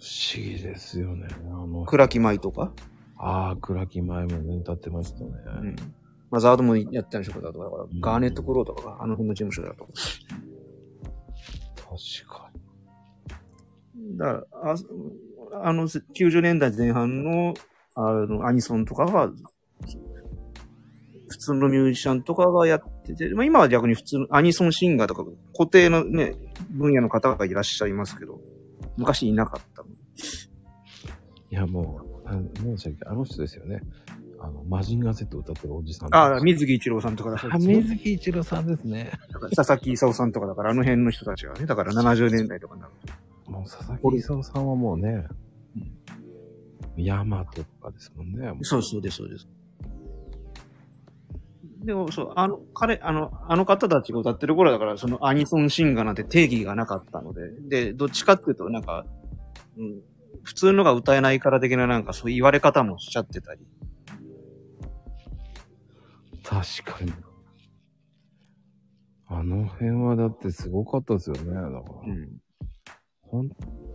[0.00, 1.28] 不思議ですよね。
[1.30, 2.72] あの、倉木舞とか？
[3.18, 5.30] ああ、倉木前もね、歌ってましたね。
[5.46, 5.76] うん。
[6.30, 9.86] まあ、ザードもやってたんでしょうけど、だから、んガーネットクローとかが、あの辺の事務所だと。
[11.76, 12.50] 確か
[14.16, 17.54] だから、ああの、90年代前半の、
[17.94, 19.30] あの、アニソンとかが、
[21.28, 25.24] 普通のミュージシャンとかがやってて、まあ今は逆に普通のアニソンシンガーとか
[25.56, 26.34] 固定のね、
[26.70, 28.40] 分野の方がいらっしゃいますけど、
[28.96, 29.82] 昔いなかった。
[29.82, 29.88] に。
[31.50, 33.80] いや、もう、あ何でしたっけあの人ですよね。
[34.38, 36.14] あの、マジンガー Z 歌ってるおじさん。
[36.14, 39.12] ああ、水木一郎さんとかだあ水木一郎さんですね。
[39.54, 42.92] 佐々木勲さんとかだから、あの辺の人たちがね、だから70年代とかになる
[43.44, 43.52] と。
[43.52, 45.26] もう佐々木勲さんはもうね、
[46.96, 48.52] ヤマトとかですもんね。
[48.62, 49.48] そうそうです、そうです。
[51.84, 59.06] でも、そう、あの、彼、あの、あの方たちが歌ってる頃だから、そのアニソンシンガーなんて定義がなかったので、で、どっちかっていうと、なんか、
[59.78, 60.00] うん、
[60.42, 63.60] 普通のが歌えないから的ななんかそういう言われ方もしちゃってたり。
[66.42, 67.12] 確かに。
[69.26, 71.54] あの辺はだってすごかったですよね。
[71.54, 71.68] だか
[72.04, 72.28] ら、ん。
[73.22, 73.48] 本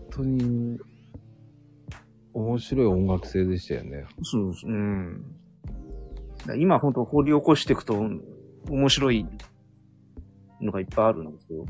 [0.10, 0.80] 当に
[2.34, 4.06] 面白い音楽性でしたよね。
[4.24, 4.66] そうです。
[4.66, 5.45] うん。
[6.58, 7.96] 今本当掘り起こしていくと
[8.70, 9.26] 面白い
[10.62, 11.66] のがいっぱいあるんですけど。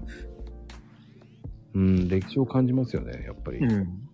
[1.76, 3.60] うん、歴史を感じますよね、やっぱり。
[3.60, 4.06] ん。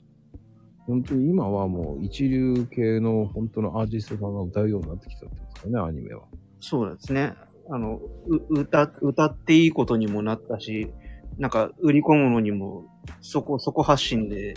[0.88, 6.24] 本当に今はもう一流系の本当のアーティストさんが歌うようになってきたってことですかね、アニメは。
[6.60, 7.34] そうですね。
[7.70, 10.92] あの、う歌、歌っていいことにもなったし、
[11.38, 12.86] なんか売り込むのにも、
[13.22, 14.56] そこ、そこ発信で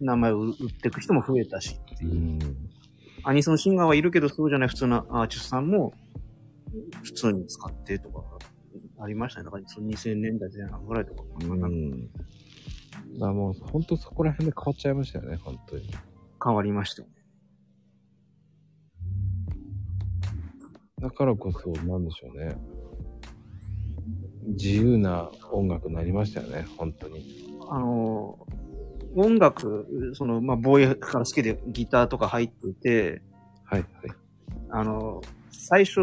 [0.00, 1.78] 名前を売っていく人も増えたし。
[2.02, 2.38] うん。
[3.28, 5.92] アニソンシンガーはいるけど、そうじゃない普通のアーティストさんも、
[7.02, 8.22] 普通に使ってとか、
[9.00, 9.46] ありましたね。
[9.46, 11.24] だから、その2000年代前半ぐらいとか。
[11.40, 11.90] うん。
[12.02, 12.08] だ
[13.18, 15.90] からもう本当そこら辺で変わっちゃいましたよね、本当に。
[16.42, 17.14] 変わりましたよね。
[21.00, 22.56] だからこそ、なんでしょうね。
[24.50, 27.58] 自由な音楽になりましたよね、本当に。
[27.68, 28.46] あの、
[29.16, 33.22] 音楽、その、まあ、ボーイから好きでギターとか入っていて、
[33.64, 33.86] はい、はい。
[34.70, 36.00] あの、最初、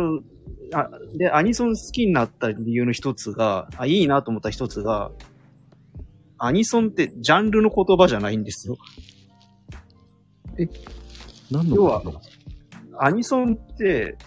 [0.73, 5.11] あ、で、アニソン好きになった理由の一つが、あ、いいなと思った一つが、
[6.40, 8.77] アニソンってジャンルの言葉じゃないんですよ。
[11.52, 12.03] 何の要は
[12.99, 14.18] アニソンって、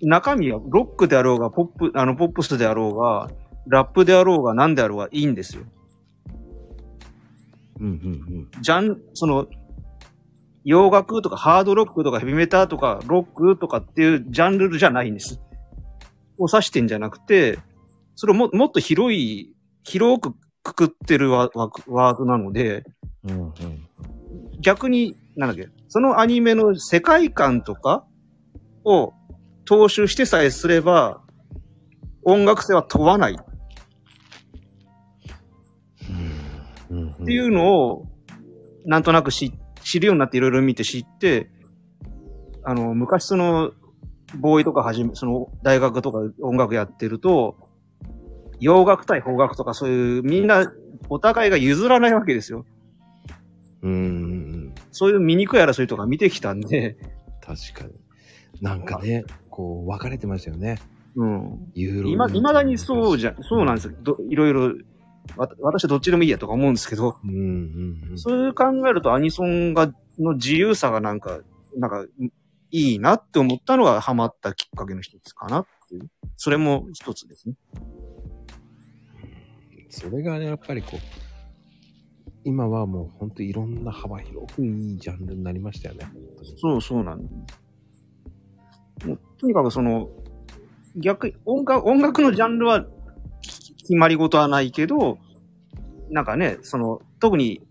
[0.00, 3.30] 中身はロックであろうが、ポップ、あの、ポップスであろうが、
[3.66, 5.64] ラップであろうが、何であろうがいいんですよ。
[7.80, 9.46] うんうんジャン、その、
[10.64, 15.40] 洋楽とかハードロックとかヘビメタとかロックとかっていうジャンルじゃないんです。
[16.38, 17.58] を指してんじゃなくて、
[18.16, 22.84] それをももっと広い、広くくくってるワワークワードなので、
[23.28, 23.52] うんうん。
[24.60, 28.06] 逆に、なんだっけ、そのアニメの世界観とか
[28.84, 29.12] を
[29.68, 31.20] 踏襲してさえすれば、
[32.24, 33.36] 音楽性は問わない
[37.24, 38.06] っていうのを、
[38.84, 39.52] なんとなく知
[39.82, 41.50] 知るようになっていろいろ見て知って、
[42.62, 43.72] あの、昔その、
[44.38, 47.56] ボーイとかはじめ、その、大学とか音楽やってると、
[48.60, 50.72] 洋楽対邦楽とかそういう、みんな、
[51.08, 52.64] お互いが譲らないわけですよ。
[53.82, 54.74] うん。
[54.90, 56.96] そういう醜い争いとか見てきたんで、
[57.42, 57.92] 確かに。
[58.62, 60.78] なんかね、こう、分かれてましたよね。
[61.16, 61.70] うん。
[61.74, 62.08] ユーロ。
[62.08, 63.94] 今、未だにそうじゃ、そうなんですよ。
[64.02, 64.72] どいろいろ、わ
[65.36, 68.18] 私はどっちでもいいやとか思うんですけど、うんうんうん。
[68.18, 71.40] そういう考えるとアニソンが、の自由さがなんか、
[71.76, 72.06] なんか、
[72.70, 76.10] いいなって思ったのがハマったきっかけの一つかなっていう。
[76.36, 77.54] それも一つですね。
[79.90, 81.00] それがね、やっぱりこう、
[82.44, 86.06] 今はもう本当いろんな幅広くいいジャンルになりましたよね。
[86.60, 87.30] そうそうなんだ。
[89.06, 90.10] もうとにかくその、
[90.96, 92.84] 逆に音楽、音楽のジャンルは
[93.84, 95.18] 決まり事はないけど、
[96.10, 97.62] なんかね、その、特に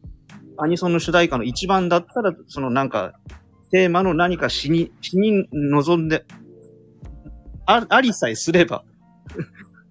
[0.58, 3.14] アニソンの主題歌の一番だったら、そのなんか、
[3.72, 6.26] テーマの何か詩に、詩に臨んで、
[7.66, 8.84] あありさえすれば、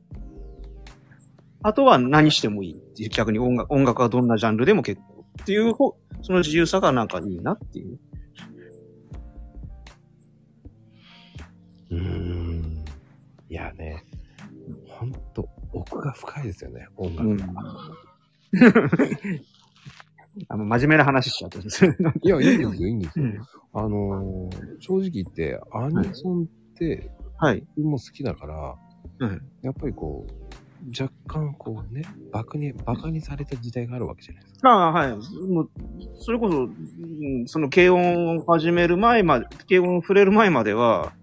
[1.62, 7.98] あとは何してもいいっていう、逆に音楽、音楽はどんなジャンルでも結構っていう方、その自由さがなんかいいなっていう。
[11.90, 12.84] うーん。
[13.48, 14.04] いやね、
[14.86, 17.28] ほんと奥が深いですよね、音楽。
[17.28, 17.40] うん。
[20.48, 21.84] あの、真面目な話しちゃったんです。
[22.22, 23.26] いや、いいんですよ、いいんですよ。
[23.26, 23.40] うん
[23.74, 26.46] あのー正直言って、アニソンっ
[26.76, 27.64] て、はい。
[27.76, 28.76] 僕も好きだから、
[29.20, 29.42] うん。
[29.62, 30.32] やっぱりこう、
[30.90, 34.68] 若干こうね、バカに、バカにされた時代があるわけじゃないですか。
[34.70, 35.16] ああ、はい。
[35.48, 35.70] もう、
[36.18, 41.14] それこそ、うんその軽音を始める前まで、軽音を触れる前までは、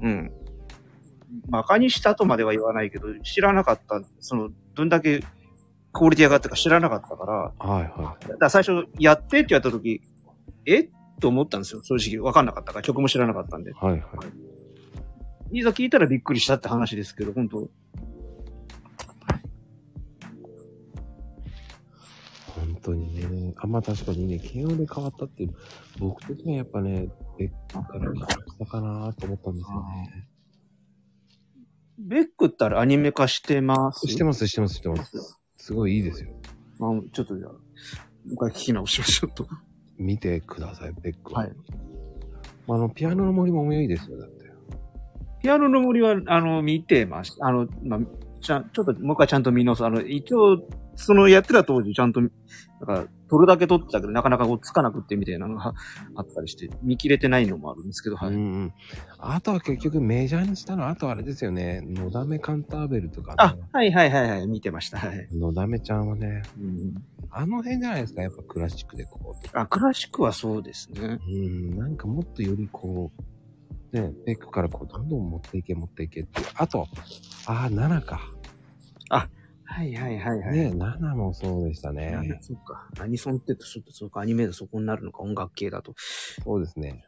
[0.00, 0.32] うん。
[1.48, 5.20] 馬鹿にしたとまでは言わないけど、知らなかった、その、どんだけ
[5.92, 7.32] クオリティ上がったか知らなかったから、
[7.72, 10.00] はいはだから最初、やってって言われた時、
[10.66, 10.88] え？
[11.20, 11.82] と思ったんですよ。
[11.82, 12.24] 正直。
[12.24, 13.70] わかんなかったから、曲も知らなかったんで。
[13.70, 13.74] い。
[13.74, 13.98] はいは
[15.52, 15.58] い。
[15.58, 17.68] いざ聞いたらびっくりしたって話ですけど、本当
[22.54, 23.16] 本当に
[23.48, 23.54] ね。
[23.58, 25.48] あ、まあ確かにね、慶応で変わったって、
[25.98, 27.08] 僕的にはやっぱね、
[27.38, 30.29] ベックから変わったかなと思ったんですよね。
[32.08, 34.06] ベックったらアニメ化してます？
[34.06, 35.12] してます、してます、してます。
[35.56, 36.30] すごいいいですよ。
[36.80, 37.60] あちょっとじゃあ、もう
[38.34, 39.46] 一回聞き直しましょうと。
[39.98, 41.40] 見てください、ベックは。
[41.42, 41.52] はい。
[42.68, 44.50] あの、ピアノの森もいいですよ、だって。
[45.42, 47.46] ピアノの森は、あの、見てました。
[47.46, 48.00] あの、まあ、
[48.40, 49.84] ちゃん、ちょっともう一回ちゃんと見直す。
[49.84, 50.66] あの、一応、
[51.00, 55.74] そのやってた当時ちゃんと、なんか、撮るだけ撮ってたけど、なかなかこうつかなくってみたいなのが
[56.16, 58.30] あったりして、見切れてないのもあるんですけど、はい。
[58.30, 58.72] うんうん。
[59.18, 61.80] あとは結局メジャーにしたのは、あとはあれですよね。
[61.82, 63.36] のだめカンターベルとか、ね。
[63.38, 64.98] あ、はいはいはいはい、見てました。
[64.98, 65.28] はい。
[65.32, 66.94] のだめちゃんはね、うん、
[67.30, 69.48] あの辺じゃないですか、やっぱクラシックでこう。
[69.52, 71.18] あ、クラシックはそうですね。
[71.28, 73.12] うん、なんかもっとよりこ
[73.92, 76.46] う、ね、ベックからこう、どんどん持っていけ、持っていけっていう。
[76.54, 76.88] あと、
[77.46, 78.20] ああ、7か。
[79.72, 80.52] はいはいはいはい。
[80.52, 82.38] ね、7もそうでしたねだ。
[82.40, 82.88] そっか。
[83.00, 85.94] アニソンってそそうか、アニメでそこになるのか、音楽系だと。
[86.42, 87.04] そうですね。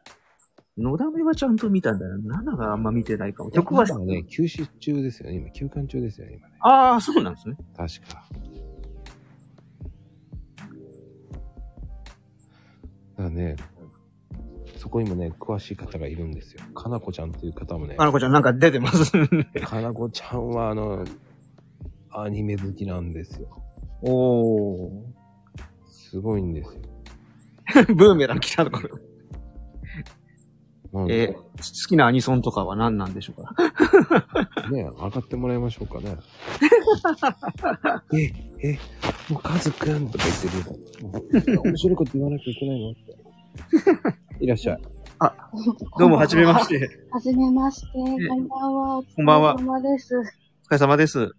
[0.77, 2.15] のだめはちゃんと見たんだよ。
[2.17, 3.51] 7があんま見てないかも。
[3.51, 5.35] 曲は、今ね、休止中ですよね。
[5.35, 6.55] 今、休館中ですよね、今ね。
[6.61, 7.57] ああ、そうなんですね。
[7.75, 8.23] 確か。
[13.17, 13.57] だからね、
[14.77, 16.61] そこにもね、詳しい方がいるんですよ。
[16.73, 19.11] かなこちゃんという方もねあ、の子ちゃんなんか出てます。
[19.63, 21.05] かなこちゃんはあの、
[22.15, 23.47] アニメ好きなんですよ。
[24.01, 24.91] おー。
[25.87, 26.81] すごいんですよ。
[27.95, 28.89] ブーメラン来たのこれ。
[30.93, 31.39] なんえーで、好
[31.89, 33.55] きなアニソンとかは何なんでしょうか？
[34.69, 36.17] ね、上がってもらいましょうかね。
[38.61, 38.79] え、え、
[39.31, 40.33] もうカズくんとか言
[41.41, 41.61] ってる。
[41.61, 42.91] 面白いこと言わなきゃいけないの？
[42.91, 44.43] って。
[44.43, 44.81] いらっしゃい。
[45.97, 46.87] どうも、はじめまして。
[47.09, 47.87] はじめまして。
[48.29, 48.97] こんばんは。
[48.99, 50.15] お疲こんばんはれ様です。
[50.15, 50.25] お疲
[50.73, 51.31] れ様です。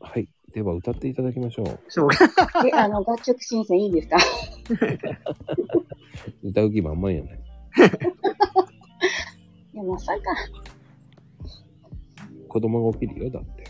[0.00, 0.28] はい。
[0.52, 1.78] では歌っていただきましょう。
[1.88, 2.08] そう
[2.66, 4.16] え、あの、楽曲申請いいですか？
[6.42, 7.40] 歌う気満々やね。
[9.74, 10.20] いや、まさか。
[12.48, 13.64] 子供が起きるよ、だって。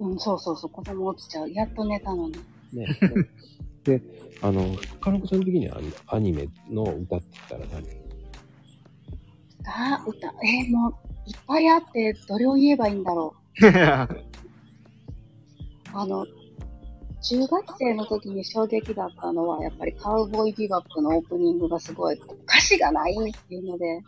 [0.00, 1.50] うん、そうそうそう、子供起きちゃう。
[1.50, 2.34] やっと寝たのに。
[2.72, 2.86] ね。
[3.84, 4.02] で、
[4.42, 7.86] あの、かなこちゃん的にはアニアニメの歌って言ったら何？
[9.64, 10.28] あ、歌。
[10.28, 10.92] えーもう、
[11.26, 13.64] いっぱいあって、どれを言えばいいんだろう。
[15.94, 16.26] あの、
[17.20, 23.16] 中学生の時に衝撃だったのは、やっぱりカウボーイビバップのオープニングがすごい、歌詞がないっ
[23.48, 24.00] ていうので、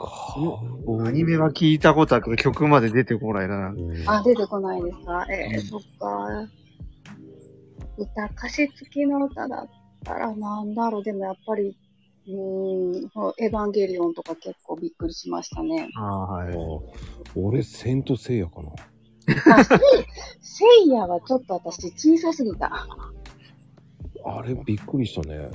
[0.00, 3.70] アニメは聞いたことあるけど、曲まで出てこないな。
[3.70, 5.26] うんあ、出てこないですか？
[5.28, 6.48] えーそっか。
[7.96, 9.68] 歌、歌詞付きの歌だっ
[10.04, 11.02] たらなんだろう。
[11.02, 11.76] でもやっぱり、
[12.28, 15.88] うーん、エヴァンゲリオンとか結構びっくりしましたね。
[15.96, 16.56] ああ、はい。
[17.34, 18.70] 俺、セントセイヤかな。
[19.54, 19.78] あ、セイ、
[20.40, 22.70] セイヤはちょっと私小さすぎた。
[24.24, 25.48] あれ、びっくりしたね。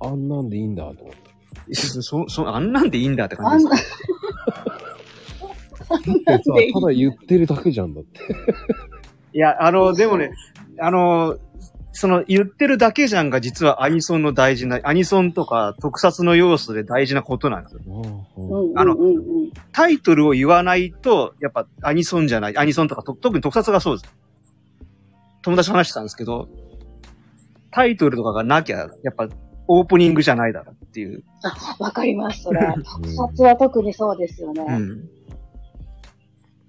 [0.00, 1.74] あんなんでいいんだと思って。
[1.74, 4.02] そ、そ、あんなんでいいんだってあんな感じです。、
[6.24, 8.20] ただ言ってるだけじゃんだって。
[9.32, 10.32] いや、あの、でもね、
[10.78, 11.38] あの、
[11.96, 17.80] その言ってるだけじゃんが実はアニソンの大事な、アニソンとか特撮の要素で大事なことなんですよ。
[18.36, 18.96] うんあの。
[19.72, 22.58] タイトルを言わないと、やっぱアニソンじゃない。
[22.58, 24.14] アニソンとかと特に特撮がそうです。
[25.40, 26.50] 友達と話してたんですけど、
[27.70, 29.28] タイトルとかがなきゃ、やっぱ
[29.66, 31.24] オープニングじゃないだろうっていう。
[31.44, 32.60] あ、わかります、それ。
[32.84, 34.66] 特撮は特にそうですよね。
[34.68, 35.08] うん。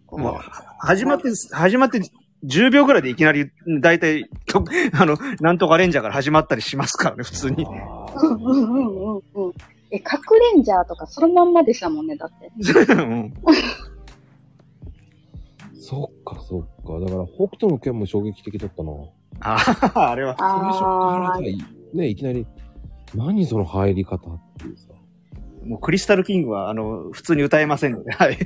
[0.06, 0.34] こうもう、
[0.80, 2.00] 始まって、始まって
[2.44, 3.52] 10秒ぐらいでいきなり、
[3.82, 7.66] だいたい、と あの、なんとかレンジャーから始まったりしますからね、普通に。
[7.66, 9.54] あうんうんうんうんうん。
[9.90, 12.52] え、かくれんじゃーとかそのまんまでしたもんね、だって。
[12.94, 13.34] うん
[15.80, 17.00] そっか、そっか。
[17.00, 18.92] だから、北斗の剣も衝撃的だったな。
[19.40, 19.58] あ
[19.96, 20.36] あ、あれは。
[20.38, 21.40] 最初から
[21.94, 22.46] ね、いきなり、
[23.16, 24.90] 何その入り方っていうさ。
[25.66, 28.38] もうクリスタルキングは、あの、普通に歌えませんので、はい。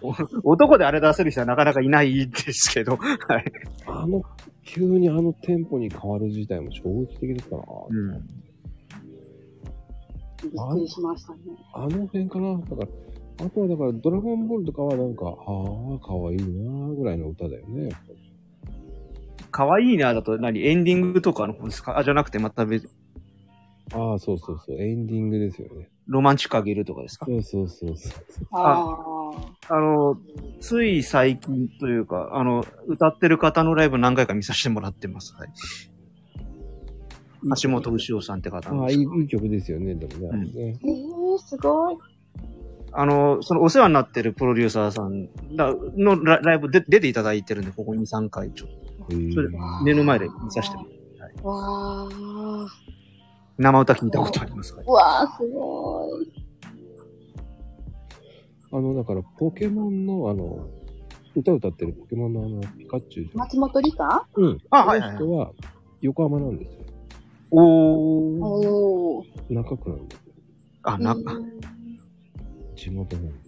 [0.00, 0.14] お
[0.52, 3.44] 男であれ出せる人はなかなかいないですけど、はい。
[3.86, 4.22] あの、
[4.64, 7.62] 急にあのテンポに変わる自体も衝撃的だったな。
[7.90, 8.10] うん。
[8.12, 8.18] ー
[10.42, 11.38] びっくりしましたね。
[11.74, 12.56] あの辺かな。
[12.58, 12.88] だから、
[13.46, 17.88] あとはだから、ドラゴンボールとかはなんか、ああ、かわいいなぐらいの歌だよね。
[17.88, 18.18] やっぱり
[19.50, 21.98] 可愛いな、だと何エンディングとかの方ですか？
[21.98, 22.88] あ、じゃなくてまた別、
[23.94, 24.76] ああ、そうそうそう。
[24.80, 25.88] エンディングですよね。
[26.06, 27.26] ロマンチックあげるとかですか？
[27.26, 28.12] そうそうそうそう。
[28.52, 28.96] あ
[29.68, 29.74] あ。
[29.74, 30.16] あの、
[30.60, 35.34] つい最近というか、あの、歌ってる方のライブ何回か見させてもらってます。
[35.36, 35.48] はい。
[37.62, 39.94] 橋本牛尾さんって方ああ、いいいい曲ですよね。
[39.94, 40.28] でもね。
[40.32, 41.96] あれねえー、すごい。
[42.90, 49.48] あの、そのお世話になってるプロデューサーさんらのラライブで出ていただいてるんで、ここ2、3回ちょっと、それ
[49.84, 50.84] 目の前で見させても
[51.18, 52.66] らってわー。
[53.58, 54.72] 生歌聞いたことあります。
[54.74, 56.32] はいうわー、すごい。
[58.70, 60.68] あの、だから、ポケモンの、あの、
[61.34, 63.38] 歌歌ってるポケモンのあの、ピカチュウじゃん。
[63.38, 64.26] 松本里香？
[64.36, 64.58] うん。
[64.70, 65.52] あはいはい人は、
[66.02, 66.84] 横浜なんですよ。
[67.50, 67.60] おー。
[68.44, 69.52] おー。
[69.52, 70.34] 中区なんですよ。
[70.82, 71.16] あ、な、
[72.76, 73.47] 地元なんです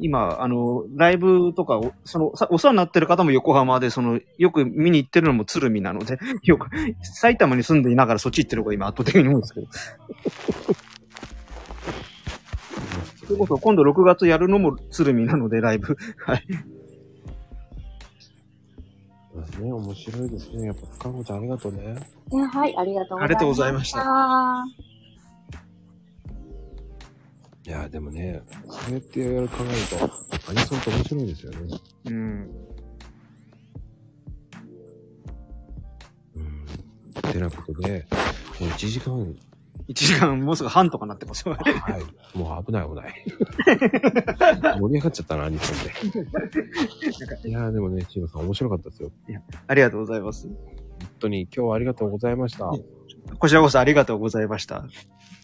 [0.00, 6.68] 今、あの、ライブとかお、その、さお世話になってる方も横浜で、その、よく見に行ってるのも鶴見なので、 よく、
[7.02, 9.66] 埼玉に住んでいながらそっち行ってる方が今圧倒的に多いんですけど。
[13.26, 15.96] それこそ今度6月やるのも鶴見なので、ライブ。
[16.24, 16.46] はい。
[19.32, 20.66] そうですね、面白いですね。
[20.66, 21.96] やっぱ、深子ちゃんありがとうね。
[22.32, 23.26] いやはい、ありがとうございました。
[23.26, 24.87] ありがとうございましたあ
[27.68, 31.58] いや、でもね、そうやってやる考えると、アニソンって面白いですよね。
[32.06, 32.50] うん。
[36.34, 36.66] うん。
[37.30, 38.06] てなことで、
[38.58, 39.36] もう1時間、
[39.86, 41.54] 1時間もうすぐ半とかなってますよ。
[41.56, 42.38] はい。
[42.38, 43.12] もう危ない危ない。
[44.80, 47.50] 盛り上がっちゃったな、アニソンで。
[47.50, 49.12] いやーでもね、チームさん面白かったですよ。
[49.66, 50.48] ありがとうございます。
[50.48, 50.56] 本
[51.18, 52.72] 当に今日はありがとうございました。
[53.38, 54.86] こちらこそありがとうございました。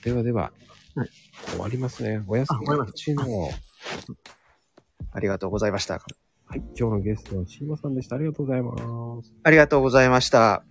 [0.03, 0.53] ではでは、
[0.95, 1.11] はい
[1.51, 2.23] 終わりますね。
[2.27, 3.49] おやすみあ終わりますチーム
[5.13, 5.95] ありがとうございました。
[5.95, 8.17] はい、今日のゲストはシーマさんでした。
[8.17, 9.33] ありがとうございます。
[9.43, 10.65] ありがとうございました。